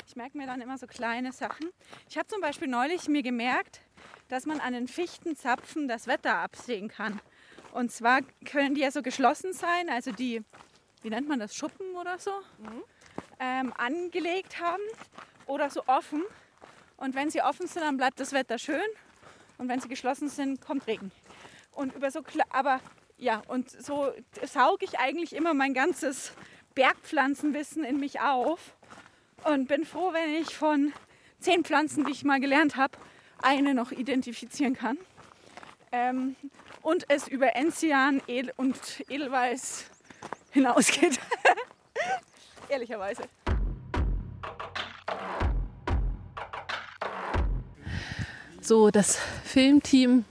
Ich 0.07 0.15
merke 0.15 0.35
mir 0.35 0.47
dann 0.47 0.61
immer 0.61 0.79
so 0.79 0.87
kleine 0.87 1.31
Sachen. 1.31 1.69
Ich 2.09 2.17
habe 2.17 2.27
zum 2.27 2.41
Beispiel 2.41 2.67
neulich 2.69 3.07
mir 3.07 3.21
gemerkt, 3.21 3.81
dass 4.27 4.47
man 4.47 4.59
an 4.59 4.73
den 4.73 4.87
Fichtenzapfen 4.87 5.87
das 5.87 6.07
Wetter 6.07 6.39
absehen 6.39 6.87
kann. 6.87 7.19
Und 7.71 7.91
zwar 7.91 8.21
können 8.45 8.73
die 8.73 8.81
ja 8.81 8.89
so 8.89 9.03
geschlossen 9.03 9.53
sein, 9.53 9.89
also 9.89 10.11
die, 10.11 10.41
wie 11.03 11.09
nennt 11.11 11.27
man 11.27 11.39
das, 11.39 11.55
Schuppen 11.55 11.95
oder 11.95 12.17
so, 12.17 12.31
ähm, 13.39 13.73
angelegt 13.77 14.59
haben 14.59 14.81
oder 15.47 15.69
so 15.69 15.83
offen. 15.87 16.23
Und 16.97 17.15
wenn 17.15 17.29
sie 17.29 17.41
offen 17.41 17.67
sind, 17.67 17.83
dann 17.83 17.97
bleibt 17.97 18.19
das 18.19 18.31
Wetter 18.33 18.57
schön. 18.57 18.81
Und 19.57 19.69
wenn 19.69 19.79
sie 19.79 19.87
geschlossen 19.87 20.29
sind, 20.29 20.61
kommt 20.61 20.87
Regen. 20.87 21.11
Und 21.71 21.95
über 21.95 22.11
so, 22.11 22.23
aber 22.49 22.79
ja, 23.17 23.41
und 23.47 23.69
so 23.69 24.11
sauge 24.45 24.85
ich 24.85 24.99
eigentlich 24.99 25.33
immer 25.35 25.53
mein 25.53 25.73
ganzes 25.73 26.33
Bergpflanzenwissen 26.73 27.83
in 27.83 27.99
mich 27.99 28.19
auf. 28.21 28.75
Und 29.43 29.67
bin 29.67 29.85
froh, 29.85 30.11
wenn 30.13 30.33
ich 30.35 30.55
von 30.55 30.93
zehn 31.39 31.63
Pflanzen, 31.63 32.05
die 32.05 32.11
ich 32.11 32.23
mal 32.23 32.39
gelernt 32.39 32.75
habe, 32.75 32.97
eine 33.41 33.73
noch 33.73 33.91
identifizieren 33.91 34.75
kann. 34.75 34.97
Ähm, 35.91 36.35
und 36.81 37.05
es 37.09 37.27
über 37.27 37.55
Enzian 37.55 38.21
Edel 38.27 38.53
und 38.57 38.77
Edelweiß 39.09 39.85
hinausgeht. 40.51 41.19
Ehrlicherweise. 42.69 43.23
So, 48.65 48.89
das 48.89 49.19
Filmteam 49.43 50.25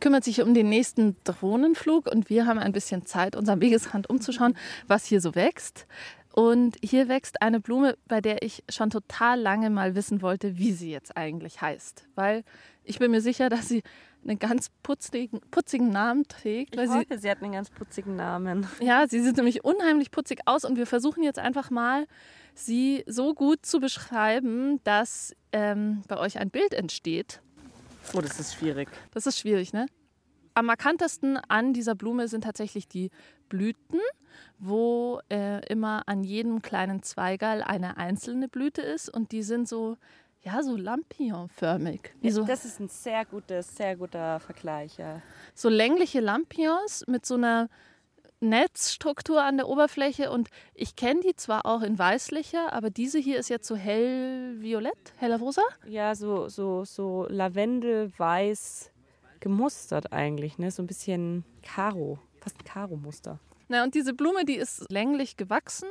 kümmert 0.00 0.24
sich 0.24 0.40
um 0.40 0.54
den 0.54 0.70
nächsten 0.70 1.16
Drohnenflug 1.24 2.06
und 2.06 2.30
wir 2.30 2.46
haben 2.46 2.58
ein 2.58 2.72
bisschen 2.72 3.04
Zeit, 3.04 3.36
unseren 3.36 3.60
Wegesrand 3.60 4.08
umzuschauen, 4.08 4.56
was 4.86 5.04
hier 5.04 5.20
so 5.20 5.34
wächst. 5.34 5.86
Und 6.32 6.78
hier 6.82 7.08
wächst 7.08 7.42
eine 7.42 7.60
Blume, 7.60 7.98
bei 8.08 8.22
der 8.22 8.42
ich 8.42 8.64
schon 8.70 8.88
total 8.88 9.38
lange 9.38 9.68
mal 9.68 9.94
wissen 9.94 10.22
wollte, 10.22 10.56
wie 10.56 10.72
sie 10.72 10.90
jetzt 10.90 11.14
eigentlich 11.18 11.60
heißt. 11.60 12.06
Weil 12.14 12.42
ich 12.84 12.98
bin 12.98 13.10
mir 13.10 13.20
sicher, 13.20 13.50
dass 13.50 13.68
sie 13.68 13.82
einen 14.28 14.38
ganz 14.38 14.70
putzigen, 14.82 15.40
putzigen 15.50 15.90
Namen 15.90 16.26
trägt. 16.28 16.74
Ich 16.76 16.80
sie, 16.82 16.88
hoffe, 16.88 17.18
sie 17.18 17.30
hat 17.30 17.42
einen 17.42 17.52
ganz 17.52 17.70
putzigen 17.70 18.16
Namen. 18.16 18.66
ja, 18.80 19.06
sie 19.08 19.20
sieht 19.20 19.36
nämlich 19.36 19.64
unheimlich 19.64 20.10
putzig 20.10 20.40
aus 20.46 20.64
und 20.64 20.76
wir 20.76 20.86
versuchen 20.86 21.22
jetzt 21.22 21.38
einfach 21.38 21.70
mal, 21.70 22.06
sie 22.54 23.04
so 23.06 23.34
gut 23.34 23.64
zu 23.64 23.80
beschreiben, 23.80 24.80
dass 24.84 25.34
ähm, 25.52 26.02
bei 26.08 26.18
euch 26.18 26.38
ein 26.38 26.50
Bild 26.50 26.74
entsteht. 26.74 27.40
Oh, 28.14 28.20
das 28.20 28.38
ist 28.40 28.54
schwierig. 28.54 28.88
Das 29.12 29.26
ist 29.26 29.38
schwierig, 29.38 29.72
ne? 29.72 29.86
Am 30.54 30.66
markantesten 30.66 31.36
an 31.36 31.74
dieser 31.74 31.94
Blume 31.94 32.28
sind 32.28 32.44
tatsächlich 32.44 32.88
die 32.88 33.10
Blüten, 33.48 34.00
wo 34.58 35.20
äh, 35.30 35.64
immer 35.66 36.04
an 36.06 36.24
jedem 36.24 36.62
kleinen 36.62 37.02
Zweigerl 37.02 37.62
eine 37.62 37.98
einzelne 37.98 38.48
Blüte 38.48 38.80
ist 38.80 39.08
und 39.12 39.32
die 39.32 39.42
sind 39.42 39.68
so, 39.68 39.98
ja, 40.42 40.62
so 40.62 40.76
Lampion-förmig. 40.76 42.14
Wie 42.20 42.30
so, 42.30 42.44
Das 42.44 42.64
ist 42.64 42.80
ein 42.80 42.88
sehr 42.88 43.24
gutes, 43.24 43.76
sehr 43.76 43.96
guter 43.96 44.40
Vergleich, 44.40 44.98
ja. 44.98 45.20
so 45.54 45.68
längliche 45.68 46.20
Lampions 46.20 47.04
mit 47.06 47.26
so 47.26 47.34
einer 47.34 47.68
Netzstruktur 48.40 49.42
an 49.42 49.56
der 49.56 49.68
Oberfläche 49.68 50.30
und 50.30 50.48
ich 50.74 50.94
kenne 50.94 51.20
die 51.20 51.34
zwar 51.36 51.64
auch 51.64 51.82
in 51.82 51.98
weißlicher, 51.98 52.72
aber 52.72 52.90
diese 52.90 53.18
hier 53.18 53.38
ist 53.38 53.48
jetzt 53.48 53.66
so 53.66 53.76
hellviolett, 53.76 55.14
heller 55.16 55.38
rosa. 55.38 55.62
Ja, 55.86 56.14
so, 56.14 56.48
so, 56.48 56.84
so 56.84 57.26
Lavendel, 57.30 58.12
Weiß, 58.18 58.90
gemustert 59.40 60.12
eigentlich, 60.12 60.58
ne? 60.58 60.70
So 60.70 60.82
ein 60.82 60.86
bisschen 60.86 61.44
Karo, 61.62 62.18
fast 62.40 62.58
ein 62.58 62.64
Karo-Muster. 62.64 63.40
Na, 63.68 63.82
und 63.82 63.94
diese 63.94 64.12
Blume, 64.12 64.44
die 64.44 64.56
ist 64.56 64.84
länglich 64.90 65.36
gewachsen 65.36 65.88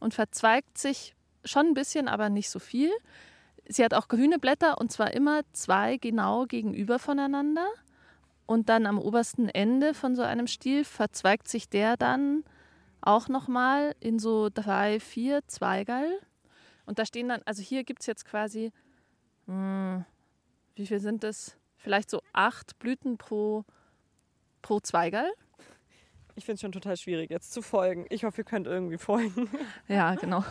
und 0.00 0.12
verzweigt 0.12 0.76
sich 0.76 1.14
schon 1.44 1.66
ein 1.66 1.74
bisschen, 1.74 2.08
aber 2.08 2.28
nicht 2.28 2.50
so 2.50 2.58
viel. 2.58 2.90
Sie 3.68 3.84
hat 3.84 3.94
auch 3.94 4.08
grüne 4.08 4.38
Blätter 4.38 4.78
und 4.78 4.92
zwar 4.92 5.12
immer 5.14 5.42
zwei 5.52 5.96
genau 5.96 6.46
gegenüber 6.46 6.98
voneinander. 6.98 7.66
Und 8.46 8.68
dann 8.68 8.86
am 8.86 8.98
obersten 8.98 9.48
Ende 9.48 9.92
von 9.92 10.14
so 10.14 10.22
einem 10.22 10.46
Stiel 10.46 10.84
verzweigt 10.84 11.48
sich 11.48 11.68
der 11.68 11.96
dann 11.96 12.44
auch 13.00 13.28
nochmal 13.28 13.94
in 14.00 14.18
so 14.18 14.48
drei, 14.52 15.00
vier 15.00 15.46
Zweigerl. 15.48 16.20
Und 16.86 17.00
da 17.00 17.06
stehen 17.06 17.28
dann, 17.28 17.42
also 17.44 17.62
hier 17.62 17.82
gibt 17.82 18.02
es 18.02 18.06
jetzt 18.06 18.24
quasi, 18.24 18.72
mh, 19.46 19.54
hm, 19.96 20.04
wie 20.76 20.86
viel 20.86 21.00
sind 21.00 21.24
das? 21.24 21.56
Vielleicht 21.76 22.10
so 22.10 22.22
acht 22.32 22.78
Blüten 22.78 23.18
pro, 23.18 23.64
pro 24.62 24.80
Zweigerl. 24.80 25.30
Ich 26.38 26.44
finde 26.44 26.56
es 26.56 26.60
schon 26.60 26.72
total 26.72 26.98
schwierig, 26.98 27.30
jetzt 27.30 27.54
zu 27.54 27.62
folgen. 27.62 28.04
Ich 28.10 28.24
hoffe, 28.24 28.42
ihr 28.42 28.44
könnt 28.44 28.66
irgendwie 28.66 28.98
folgen. 28.98 29.48
Ja, 29.88 30.14
genau. 30.16 30.44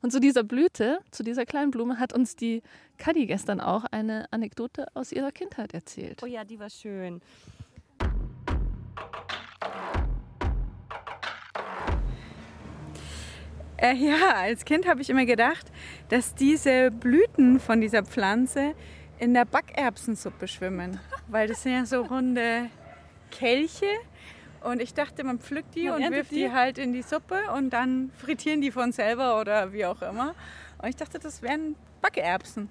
Und 0.00 0.10
zu 0.10 0.20
dieser 0.20 0.42
Blüte, 0.42 1.00
zu 1.10 1.22
dieser 1.22 1.44
kleinen 1.44 1.70
Blume, 1.70 1.98
hat 1.98 2.14
uns 2.14 2.34
die 2.34 2.62
Kadi 2.96 3.26
gestern 3.26 3.60
auch 3.60 3.84
eine 3.84 4.32
Anekdote 4.32 4.86
aus 4.94 5.12
ihrer 5.12 5.30
Kindheit 5.30 5.74
erzählt. 5.74 6.22
Oh 6.22 6.26
ja, 6.26 6.44
die 6.44 6.58
war 6.58 6.70
schön. 6.70 7.20
Äh, 13.76 13.94
ja, 13.96 14.34
als 14.34 14.64
Kind 14.64 14.88
habe 14.88 15.02
ich 15.02 15.10
immer 15.10 15.26
gedacht, 15.26 15.70
dass 16.08 16.34
diese 16.34 16.90
Blüten 16.90 17.60
von 17.60 17.82
dieser 17.82 18.02
Pflanze 18.02 18.74
in 19.18 19.34
der 19.34 19.44
Backerbsensuppe 19.44 20.48
schwimmen. 20.48 20.98
Weil 21.26 21.48
das 21.48 21.64
sind 21.64 21.72
ja 21.72 21.84
so 21.84 22.00
runde 22.00 22.70
Kelche 23.30 23.86
und 24.64 24.80
ich 24.80 24.94
dachte, 24.94 25.24
man 25.24 25.38
pflückt 25.38 25.74
die 25.74 25.88
man 25.88 26.02
und 26.02 26.10
wirft 26.10 26.30
die? 26.30 26.36
die 26.36 26.52
halt 26.52 26.78
in 26.78 26.92
die 26.92 27.02
Suppe 27.02 27.38
und 27.54 27.70
dann 27.70 28.10
frittieren 28.16 28.60
die 28.60 28.70
von 28.70 28.92
selber 28.92 29.40
oder 29.40 29.72
wie 29.72 29.84
auch 29.86 30.02
immer. 30.02 30.34
Und 30.80 30.88
ich 30.88 30.96
dachte, 30.96 31.18
das 31.18 31.42
wären 31.42 31.76
Backerbsen. 32.00 32.68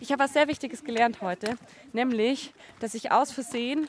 Ich 0.00 0.12
habe 0.12 0.24
was 0.24 0.32
sehr 0.32 0.48
Wichtiges 0.48 0.82
gelernt 0.82 1.20
heute, 1.20 1.56
nämlich, 1.92 2.52
dass 2.80 2.94
ich 2.94 3.12
aus 3.12 3.30
Versehen, 3.30 3.86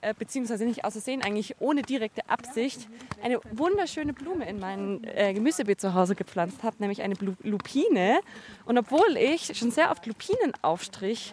äh, 0.00 0.12
beziehungsweise 0.12 0.64
nicht 0.64 0.84
aus 0.84 0.94
Versehen, 0.94 1.22
eigentlich 1.22 1.54
ohne 1.60 1.82
direkte 1.82 2.28
Absicht, 2.28 2.88
eine 3.22 3.40
wunderschöne 3.52 4.12
Blume 4.12 4.48
in 4.48 4.58
mein 4.58 5.04
äh, 5.04 5.32
Gemüsebeet 5.32 5.80
zu 5.80 5.94
Hause 5.94 6.16
gepflanzt 6.16 6.62
habe, 6.64 6.76
nämlich 6.80 7.02
eine 7.02 7.14
Lupine. 7.42 8.20
Und 8.64 8.76
obwohl 8.76 9.16
ich 9.16 9.56
schon 9.56 9.70
sehr 9.70 9.90
oft 9.92 10.04
Lupinenaufstrich 10.04 11.32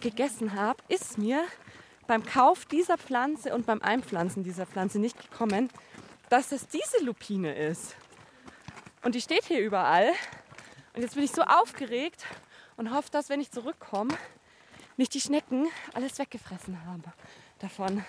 gegessen 0.00 0.54
habe, 0.54 0.82
ist 0.88 1.18
mir 1.18 1.44
beim 2.06 2.24
Kauf 2.24 2.66
dieser 2.66 2.98
Pflanze 2.98 3.54
und 3.54 3.66
beim 3.66 3.80
Einpflanzen 3.82 4.44
dieser 4.44 4.66
Pflanze 4.66 4.98
nicht 4.98 5.18
gekommen, 5.30 5.70
dass 6.28 6.52
es 6.52 6.68
diese 6.68 7.04
Lupine 7.04 7.54
ist. 7.54 7.96
Und 9.02 9.14
die 9.14 9.20
steht 9.20 9.44
hier 9.44 9.60
überall. 9.60 10.10
Und 10.94 11.02
jetzt 11.02 11.14
bin 11.14 11.24
ich 11.24 11.32
so 11.32 11.42
aufgeregt 11.42 12.24
und 12.76 12.92
hoffe, 12.92 13.10
dass, 13.10 13.28
wenn 13.28 13.40
ich 13.40 13.50
zurückkomme, 13.50 14.14
nicht 14.96 15.12
die 15.14 15.20
Schnecken 15.20 15.66
alles 15.92 16.18
weggefressen 16.18 16.84
haben 16.86 17.02
davon. 17.58 18.04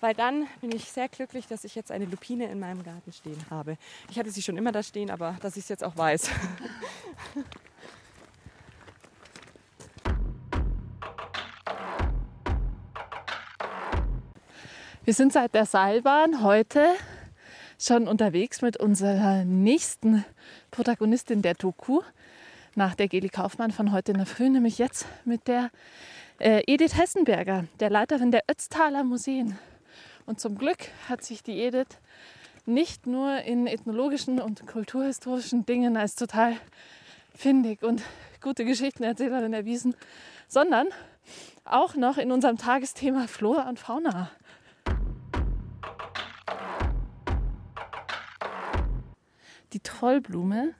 Weil 0.00 0.14
dann 0.14 0.46
bin 0.60 0.70
ich 0.72 0.84
sehr 0.84 1.08
glücklich, 1.08 1.46
dass 1.46 1.64
ich 1.64 1.74
jetzt 1.74 1.90
eine 1.90 2.04
Lupine 2.04 2.50
in 2.50 2.60
meinem 2.60 2.84
Garten 2.84 3.12
stehen 3.12 3.44
habe. 3.50 3.76
Ich 4.10 4.18
hatte 4.18 4.30
sie 4.30 4.42
schon 4.42 4.56
immer 4.56 4.72
da 4.72 4.82
stehen, 4.82 5.10
aber 5.10 5.36
dass 5.40 5.56
ich 5.56 5.64
es 5.64 5.68
jetzt 5.68 5.84
auch 5.84 5.96
weiß. 5.96 6.30
Wir 15.08 15.14
sind 15.14 15.32
seit 15.32 15.54
der 15.54 15.64
Seilbahn 15.64 16.42
heute 16.42 16.84
schon 17.80 18.08
unterwegs 18.08 18.60
mit 18.60 18.76
unserer 18.76 19.42
nächsten 19.42 20.22
Protagonistin 20.70 21.40
der 21.40 21.54
Doku. 21.54 22.02
Nach 22.74 22.94
der 22.94 23.08
Geli 23.08 23.30
Kaufmann 23.30 23.70
von 23.70 23.92
heute 23.92 24.12
in 24.12 24.18
der 24.18 24.26
Früh, 24.26 24.50
nämlich 24.50 24.76
jetzt 24.76 25.06
mit 25.24 25.48
der 25.48 25.70
äh, 26.38 26.62
Edith 26.66 26.94
Hessenberger, 26.94 27.64
der 27.80 27.88
Leiterin 27.88 28.32
der 28.32 28.42
Ötztaler 28.50 29.02
Museen. 29.02 29.56
Und 30.26 30.40
zum 30.40 30.58
Glück 30.58 30.90
hat 31.08 31.24
sich 31.24 31.42
die 31.42 31.58
Edith 31.58 31.96
nicht 32.66 33.06
nur 33.06 33.40
in 33.40 33.66
ethnologischen 33.66 34.42
und 34.42 34.66
kulturhistorischen 34.66 35.64
Dingen 35.64 35.96
als 35.96 36.16
total 36.16 36.52
findig 37.34 37.82
und 37.82 38.02
gute 38.42 38.66
Geschichtenerzählerin 38.66 39.54
erwiesen, 39.54 39.96
sondern 40.48 40.88
auch 41.64 41.94
noch 41.94 42.18
in 42.18 42.30
unserem 42.30 42.58
Tagesthema 42.58 43.26
Flora 43.26 43.70
und 43.70 43.78
Fauna. 43.78 44.30
Die 49.72 49.80
Trollblume. 49.80 50.74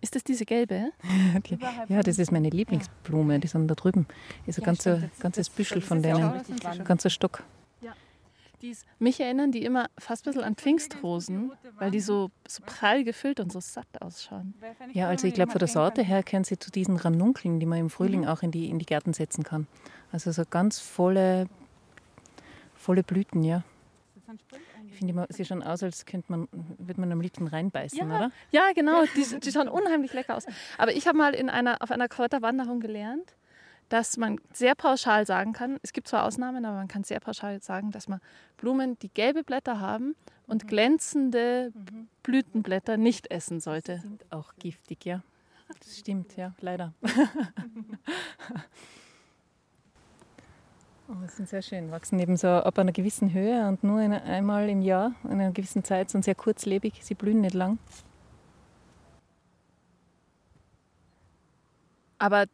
Ist 0.00 0.14
das 0.14 0.24
diese 0.24 0.44
gelbe? 0.44 0.92
Okay. 1.36 1.58
Ja, 1.88 2.02
das 2.02 2.18
ist 2.18 2.32
meine 2.32 2.48
Lieblingsblume. 2.48 3.40
Die 3.40 3.48
sind 3.48 3.68
da 3.68 3.74
drüben. 3.74 4.06
Ist 4.46 4.58
ein 4.58 4.62
ja, 4.62 4.66
ganzer, 4.66 4.96
stimmt, 4.98 5.20
ganzes 5.20 5.50
Büschel 5.50 5.80
von 5.80 6.02
denen. 6.02 6.22
Ein 6.64 6.84
ganzer 6.84 7.10
Stock. 7.10 7.42
Ja. 7.80 7.92
Die 8.62 8.74
mich 8.98 9.20
erinnern 9.20 9.52
die 9.52 9.64
immer 9.64 9.88
fast 9.98 10.24
ein 10.24 10.30
bisschen 10.30 10.44
an 10.44 10.54
Pfingstrosen, 10.54 11.52
weil 11.78 11.90
die 11.90 12.00
so, 12.00 12.30
so 12.46 12.62
prall 12.64 13.04
gefüllt 13.04 13.40
und 13.40 13.52
so 13.52 13.60
satt 13.60 13.86
ausschauen. 14.00 14.54
Ja, 14.92 15.08
also 15.08 15.26
ich 15.26 15.34
glaube, 15.34 15.52
von 15.52 15.58
der 15.58 15.68
Sorte 15.68 16.02
her 16.02 16.22
können 16.22 16.44
sie 16.44 16.58
zu 16.58 16.70
diesen 16.70 16.96
Ranunkeln, 16.96 17.60
die 17.60 17.66
man 17.66 17.78
im 17.78 17.90
Frühling 17.90 18.22
mhm. 18.22 18.28
auch 18.28 18.42
in 18.42 18.50
die, 18.50 18.68
in 18.68 18.78
die 18.78 18.86
Gärten 18.86 19.12
setzen 19.12 19.44
kann. 19.44 19.66
Also 20.12 20.30
so 20.32 20.44
ganz 20.48 20.78
volle, 20.78 21.48
volle 22.74 23.02
Blüten, 23.02 23.42
ja. 23.42 23.62
Ich 24.88 24.96
finde, 24.96 25.12
immer, 25.12 25.26
sie 25.30 25.44
schauen 25.44 25.62
aus, 25.62 25.82
als 25.82 26.04
könnte 26.04 26.30
man, 26.30 26.48
würde 26.78 27.00
man 27.00 27.12
am 27.12 27.20
liebsten 27.20 27.46
reinbeißen, 27.46 27.98
ja, 27.98 28.04
oder? 28.04 28.30
Ja, 28.50 28.72
genau. 28.74 29.04
Die, 29.14 29.40
die 29.40 29.52
schauen 29.52 29.68
unheimlich 29.68 30.12
lecker 30.12 30.36
aus. 30.36 30.46
Aber 30.78 30.92
ich 30.92 31.06
habe 31.06 31.18
mal 31.18 31.34
in 31.34 31.50
einer, 31.50 31.82
auf 31.82 31.90
einer 31.90 32.08
Kräuterwanderung 32.08 32.80
gelernt, 32.80 33.36
dass 33.88 34.16
man 34.16 34.40
sehr 34.52 34.74
pauschal 34.74 35.26
sagen 35.26 35.52
kann, 35.52 35.78
es 35.82 35.92
gibt 35.92 36.08
zwar 36.08 36.24
Ausnahmen, 36.24 36.64
aber 36.64 36.76
man 36.76 36.88
kann 36.88 37.04
sehr 37.04 37.20
pauschal 37.20 37.62
sagen, 37.62 37.92
dass 37.92 38.08
man 38.08 38.20
Blumen, 38.56 38.98
die 38.98 39.10
gelbe 39.10 39.44
Blätter 39.44 39.80
haben 39.80 40.16
und 40.46 40.64
mhm. 40.64 40.68
glänzende 40.68 41.72
mhm. 41.74 42.08
Blütenblätter 42.22 42.96
nicht 42.96 43.30
essen 43.30 43.60
sollte. 43.60 43.96
Die 43.96 44.00
sind 44.00 44.24
auch 44.30 44.54
giftig, 44.58 45.04
ja. 45.04 45.22
Das 45.80 45.98
stimmt, 45.98 46.36
ja, 46.36 46.54
leider. 46.60 46.94
Oh, 51.08 51.14
das 51.22 51.36
sind 51.36 51.48
sehr 51.48 51.62
schön. 51.62 51.90
Wachsen 51.92 52.18
eben 52.18 52.36
so 52.36 52.48
ab 52.48 52.78
einer 52.78 52.92
gewissen 52.92 53.32
Höhe 53.32 53.68
und 53.68 53.84
nur 53.84 54.00
eine, 54.00 54.22
einmal 54.22 54.68
im 54.68 54.82
Jahr, 54.82 55.12
in 55.24 55.32
einer 55.32 55.52
gewissen 55.52 55.84
Zeit, 55.84 56.10
sind 56.10 56.24
sehr 56.24 56.34
kurzlebig. 56.34 56.94
Sie 57.00 57.14
blühen 57.14 57.42
nicht 57.42 57.54
lang. 57.54 57.78
Aber 62.18 62.46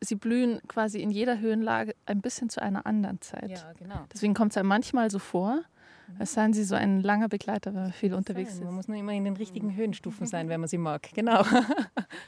sie 0.00 0.14
blühen 0.14 0.60
quasi 0.68 1.02
in 1.02 1.10
jeder 1.10 1.38
Höhenlage 1.38 1.94
ein 2.06 2.22
bisschen 2.22 2.48
zu 2.48 2.62
einer 2.62 2.86
anderen 2.86 3.20
Zeit. 3.20 3.50
Ja, 3.50 3.72
genau. 3.78 4.06
Deswegen 4.12 4.32
kommt 4.32 4.52
es 4.52 4.56
einem 4.56 4.68
manchmal 4.68 5.10
so 5.10 5.18
vor, 5.18 5.56
mhm. 5.56 6.20
als 6.20 6.32
seien 6.32 6.54
sie 6.54 6.64
so 6.64 6.76
ein 6.76 7.00
langer 7.00 7.28
Begleiter, 7.28 7.74
wenn 7.74 7.82
man 7.82 7.92
viel 7.92 8.14
unterwegs 8.14 8.52
sein. 8.52 8.60
ist. 8.60 8.64
Man 8.64 8.74
muss 8.74 8.88
nur 8.88 8.96
immer 8.96 9.12
in 9.12 9.24
den 9.24 9.36
richtigen 9.36 9.74
Höhenstufen 9.74 10.26
sein, 10.26 10.48
wenn 10.48 10.60
man 10.60 10.68
sie 10.68 10.78
mag. 10.78 11.10
Genau. 11.14 11.44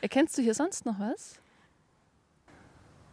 Erkennst 0.02 0.36
du 0.36 0.42
hier 0.42 0.54
sonst 0.54 0.84
noch 0.84 0.98
was? 0.98 1.40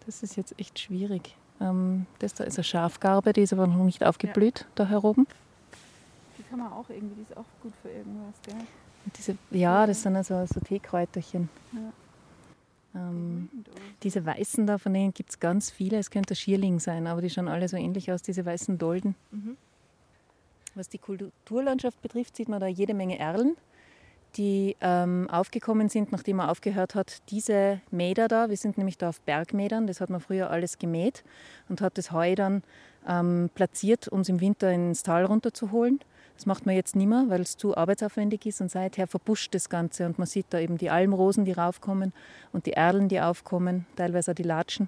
Das 0.06 0.24
ist 0.24 0.36
jetzt 0.36 0.60
echt 0.60 0.80
schwierig. 0.80 1.38
Ähm, 1.60 2.06
das 2.20 2.34
da 2.34 2.44
ist 2.44 2.58
eine 2.58 2.64
Schafgarbe, 2.64 3.34
die 3.34 3.42
ist 3.42 3.54
aber 3.54 3.68
noch 3.68 3.84
nicht 3.84 4.04
aufgeblüht, 4.04 4.62
ja. 4.62 4.66
da 4.76 4.86
heroben. 4.88 5.28
Die 6.38 6.44
kann 6.44 6.60
man 6.60 6.72
auch 6.72 6.90
irgendwie, 6.90 7.16
die 7.16 7.22
ist 7.24 7.36
auch 7.36 7.46
gut 7.62 7.74
für 7.82 7.90
irgendwas, 7.90 8.36
gell? 8.46 8.56
Diese, 9.16 9.38
ja, 9.52 9.88
das 9.88 10.04
sind 10.04 10.16
also 10.16 10.46
so 10.46 10.60
Teekräuterchen. 10.60 11.50
Ja. 11.74 11.80
Ähm, 12.96 13.50
diese 14.04 14.26
weißen 14.26 14.68
da, 14.68 14.78
von 14.78 14.94
denen 14.94 15.14
gibt 15.14 15.30
es 15.30 15.40
ganz 15.40 15.72
viele. 15.72 15.98
Es 15.98 16.12
könnte 16.12 16.36
Schierling 16.36 16.80
sein, 16.80 17.08
aber 17.08 17.22
die 17.22 17.30
schauen 17.30 17.48
alle 17.48 17.68
so 17.68 17.78
ähnlich 17.78 18.12
aus, 18.12 18.22
diese 18.22 18.46
weißen 18.46 18.78
Dolden. 18.78 19.16
Mhm. 19.32 19.58
Was 20.76 20.90
die 20.90 20.98
Kulturlandschaft 20.98 22.02
betrifft, 22.02 22.36
sieht 22.36 22.50
man 22.50 22.60
da 22.60 22.68
jede 22.68 22.94
Menge 22.94 23.18
Erlen 23.18 23.56
die 24.38 24.76
ähm, 24.82 25.28
aufgekommen 25.30 25.90
sind, 25.90 26.12
nachdem 26.12 26.40
er 26.40 26.52
aufgehört 26.52 26.96
hat, 26.96 27.22
diese 27.30 27.82
Mäder 27.92 28.28
da, 28.28 28.50
wir 28.50 28.58
sind 28.58 28.78
nämlich 28.78 28.98
da 28.98 29.10
auf 29.10 29.22
Bergmädern, 29.22 29.88
das 29.88 30.00
hat 30.00 30.10
man 30.10 30.22
früher 30.22 30.50
alles 30.50 30.78
gemäht 30.78 31.24
und 31.70 31.82
hat 31.82 31.98
das 31.98 32.12
Heu 32.12 32.36
dann 32.36 32.64
ähm, 33.08 33.50
platziert, 33.56 34.08
um 34.08 34.22
es 34.22 34.30
im 34.30 34.40
Winter 34.40 34.72
ins 34.72 35.04
Tal 35.04 35.26
runterzuholen. 35.26 36.00
Das 36.36 36.46
macht 36.46 36.68
man 36.68 36.76
jetzt 36.76 36.96
nicht 36.96 37.08
mehr, 37.08 37.26
weil 37.30 37.42
es 37.42 37.58
zu 37.58 37.76
arbeitsaufwendig 37.76 38.46
ist 38.46 38.62
und 38.62 38.70
seither 38.70 39.08
verbuscht 39.08 39.56
das 39.56 39.70
Ganze 39.70 40.06
und 40.06 40.20
man 40.20 40.28
sieht 40.28 40.46
da 40.52 40.60
eben 40.60 40.78
die 40.78 40.92
Almrosen, 40.92 41.46
die 41.46 41.54
raufkommen 41.54 42.14
und 42.54 42.68
die 42.68 42.74
Erlen, 42.74 43.10
die 43.10 43.20
aufkommen, 43.20 43.88
teilweise 43.96 44.32
auch 44.32 44.36
die 44.36 44.44
Latschen. 44.44 44.88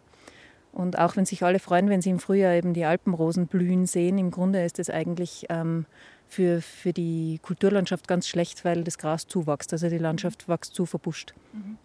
Und 0.72 1.00
auch 1.00 1.16
wenn 1.16 1.26
sich 1.26 1.42
alle 1.42 1.58
freuen, 1.58 1.90
wenn 1.90 2.02
sie 2.02 2.12
im 2.12 2.20
Frühjahr 2.20 2.54
eben 2.54 2.74
die 2.74 2.86
Alpenrosen 2.86 3.48
blühen 3.48 3.88
sehen, 3.88 4.20
im 4.20 4.30
Grunde 4.30 4.64
ist 4.64 4.78
es 4.78 4.92
eigentlich 4.92 5.48
ähm, 5.50 5.88
für, 6.30 6.62
für 6.62 6.94
die 6.94 7.40
Kulturlandschaft 7.42 8.08
ganz 8.08 8.28
schlecht, 8.28 8.64
weil 8.64 8.84
das 8.84 8.98
Gras 8.98 9.28
zuwächst. 9.28 9.74
Also 9.74 9.90
die 9.90 9.98
Landschaft 9.98 10.48
wächst 10.48 10.76
zu 10.76 10.86
verbuscht. 10.86 11.34
Mhm. 11.54 11.78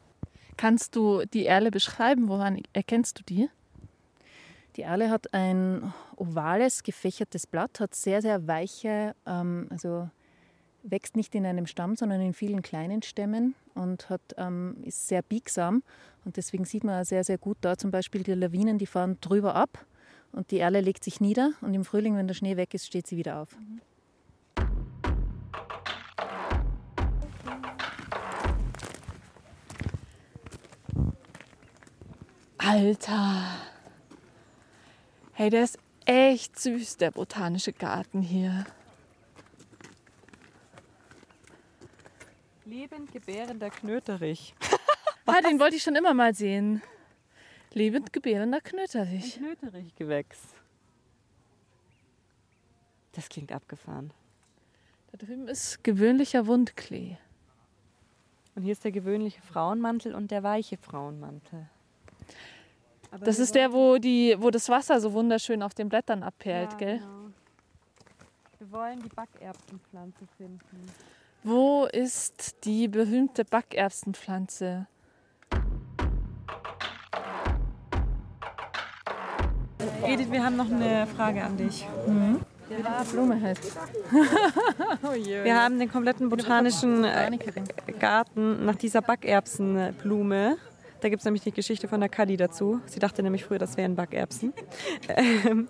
Kannst 0.57 0.95
du 0.95 1.25
die 1.25 1.47
Erle 1.47 1.71
beschreiben? 1.71 2.29
Woran 2.29 2.63
erkennst 2.73 3.19
du 3.19 3.23
die? 3.25 3.49
Die 4.77 4.83
Erle 4.83 5.11
hat 5.11 5.33
ein 5.33 5.93
ovales, 6.17 6.83
gefächertes 6.83 7.47
Blatt, 7.47 7.81
hat 7.81 7.95
sehr, 7.95 8.21
sehr 8.23 8.47
weiche, 8.47 9.15
ähm, 9.27 9.69
also 9.71 10.11
wächst 10.83 11.17
nicht 11.17 11.35
in 11.35 11.47
einem 11.47 11.67
Stamm, 11.67 11.97
sondern 11.97 12.21
in 12.21 12.35
vielen 12.35 12.61
kleinen 12.61 13.03
Stämmen 13.03 13.55
und 13.75 14.11
hat, 14.11 14.21
ähm, 14.37 14.77
ist 14.85 15.09
sehr 15.09 15.23
biegsam. 15.23 15.83
Und 16.25 16.37
deswegen 16.37 16.65
sieht 16.65 16.85
man 16.85 17.01
auch 17.01 17.07
sehr, 17.07 17.25
sehr 17.25 17.39
gut 17.39 17.57
da 17.63 17.79
zum 17.79 17.91
Beispiel 17.91 18.23
die 18.23 18.33
Lawinen, 18.33 18.79
die 18.79 18.87
fahren 18.87 19.17
drüber 19.21 19.55
ab 19.55 19.87
und 20.33 20.51
die 20.51 20.59
Erle 20.59 20.81
legt 20.81 21.03
sich 21.05 21.21
nieder 21.21 21.53
und 21.61 21.73
im 21.73 21.85
Frühling, 21.85 22.17
wenn 22.17 22.27
der 22.27 22.35
Schnee 22.35 22.57
weg 22.57 22.75
ist, 22.75 22.87
steht 22.87 23.07
sie 23.07 23.17
wieder 23.17 23.41
auf. 23.41 23.57
Mhm. 23.59 23.81
Alter. 32.67 33.45
Hey, 35.35 35.51
der 35.51 35.65
ist 35.65 35.79
echt 36.07 36.59
süß, 36.59 36.97
der 36.97 37.11
botanische 37.11 37.75
Garten 37.75 38.23
hier. 38.23 38.65
Lebend 42.65 43.13
gebärender 43.13 43.69
Knöterich. 43.69 44.55
ah, 45.27 45.43
den 45.43 45.61
wollte 45.61 45.77
ich 45.77 45.83
schon 45.83 45.95
immer 45.95 46.15
mal 46.15 46.35
sehen. 46.35 46.81
Lebend 47.75 48.15
gebärender 48.15 48.63
Knöterich. 48.63 49.37
Ein 49.37 49.43
Knöterichgewächs. 49.59 50.41
Das 53.13 53.29
klingt 53.29 53.53
abgefahren. 53.53 54.11
Da 55.13 55.19
drüben 55.19 55.49
ist 55.49 55.85
gewöhnlicher 55.85 56.47
Wundklee. 56.47 57.19
Und 58.55 58.63
hier 58.63 58.73
ist 58.73 58.85
der 58.85 58.93
gewöhnliche 58.93 59.43
Frauenmantel 59.43 60.15
und 60.15 60.31
der 60.31 60.43
weiche 60.43 60.79
Frauenmantel. 60.79 61.69
Aber 63.15 63.27
das 63.27 63.39
ist 63.39 63.55
der, 63.55 63.73
wo, 63.73 63.99
die, 63.99 64.35
wo 64.41 64.51
das 64.51 64.69
Wasser 64.69 65.01
so 65.01 65.13
wunderschön 65.13 65.63
auf 65.63 65.73
den 65.73 65.89
Blättern 65.89 66.25
abperlt, 66.25 66.73
ja, 66.73 66.79
gell? 66.79 66.99
Genau. 66.99 67.31
Wir 68.59 68.73
wollen 68.73 69.01
die 69.01 69.09
Backerbsenpflanze 69.09 70.27
finden. 70.37 70.91
Wo 71.45 71.85
ist 71.85 72.65
die 72.65 72.89
berühmte 72.89 73.45
Backerbsenpflanze? 73.45 74.89
Edith, 80.05 80.33
wir 80.33 80.45
haben 80.45 80.57
noch 80.57 80.71
eine 80.71 81.07
Frage 81.07 81.45
an 81.45 81.57
dich. 81.57 81.87
Mhm. 82.09 82.41
Ja, 82.69 83.05
Blume 83.13 83.41
heißt. 83.41 83.79
oh 85.05 85.15
wir 85.15 85.63
haben 85.63 85.79
den 85.79 85.89
kompletten 85.89 86.29
botanischen 86.31 87.07
Garten 88.01 88.65
nach 88.65 88.75
dieser 88.75 89.03
Backerbsenblume 89.03 90.57
da 91.05 91.11
gibt 91.11 91.21
es 91.21 91.27
nämlich 91.27 91.43
die 91.43 91.53
Geschichte 91.53 91.87
von 91.87 92.01
der 92.01 92.09
Kadi 92.09 92.39
dazu. 92.39 92.81
Sie 92.87 92.99
dachte 92.99 93.23
nämlich 93.23 93.45
früher, 93.45 93.59
das 93.59 93.77
wären 93.77 93.95
Backerbsen. 93.95 94.55
Ähm, 95.07 95.69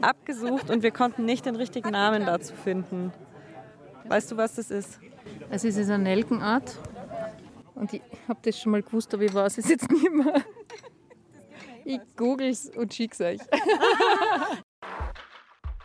abgesucht 0.00 0.68
und 0.68 0.82
wir 0.82 0.90
konnten 0.90 1.24
nicht 1.24 1.46
den 1.46 1.54
richtigen 1.54 1.90
Namen 1.90 2.26
dazu 2.26 2.52
finden. 2.52 3.12
Weißt 4.08 4.32
du, 4.32 4.36
was 4.36 4.56
das 4.56 4.72
ist? 4.72 4.98
Also 5.50 5.68
es 5.68 5.76
ist 5.76 5.88
eine 5.88 6.02
Nelkenart. 6.02 6.80
Und 7.76 7.94
ich 7.94 8.02
habe 8.26 8.40
das 8.42 8.58
schon 8.58 8.72
mal 8.72 8.82
gewusst, 8.82 9.14
aber 9.14 9.22
ich 9.22 9.32
weiß 9.32 9.58
es 9.58 9.68
jetzt 9.68 9.88
nicht 9.88 10.12
mehr. 10.12 10.42
Ich 11.84 12.00
google 12.16 12.48
es 12.48 12.68
und 12.70 12.92
schicke 12.92 13.14
es 13.14 13.20
euch. 13.20 13.48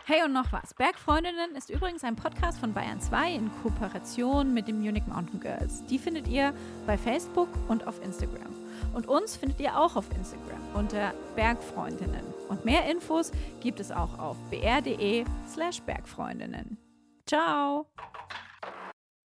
Hey 0.08 0.24
und 0.24 0.32
noch 0.32 0.52
was. 0.52 0.72
Bergfreundinnen 0.72 1.54
ist 1.54 1.68
übrigens 1.68 2.02
ein 2.02 2.16
Podcast 2.16 2.58
von 2.58 2.72
Bayern 2.72 2.98
2 2.98 3.30
in 3.30 3.50
Kooperation 3.62 4.54
mit 4.54 4.66
den 4.66 4.80
Munich 4.80 5.06
Mountain 5.06 5.38
Girls. 5.38 5.84
Die 5.84 5.98
findet 5.98 6.26
ihr 6.28 6.54
bei 6.86 6.96
Facebook 6.96 7.50
und 7.68 7.86
auf 7.86 8.02
Instagram. 8.02 8.54
Und 8.94 9.06
uns 9.06 9.36
findet 9.36 9.60
ihr 9.60 9.78
auch 9.78 9.96
auf 9.96 10.06
Instagram 10.16 10.62
unter 10.72 11.12
Bergfreundinnen. 11.36 12.24
Und 12.48 12.64
mehr 12.64 12.90
Infos 12.90 13.32
gibt 13.60 13.80
es 13.80 13.92
auch 13.92 14.18
auf 14.18 14.38
br.de 14.48 15.26
slash 15.46 15.82
Bergfreundinnen. 15.82 16.78
Ciao! 17.26 17.84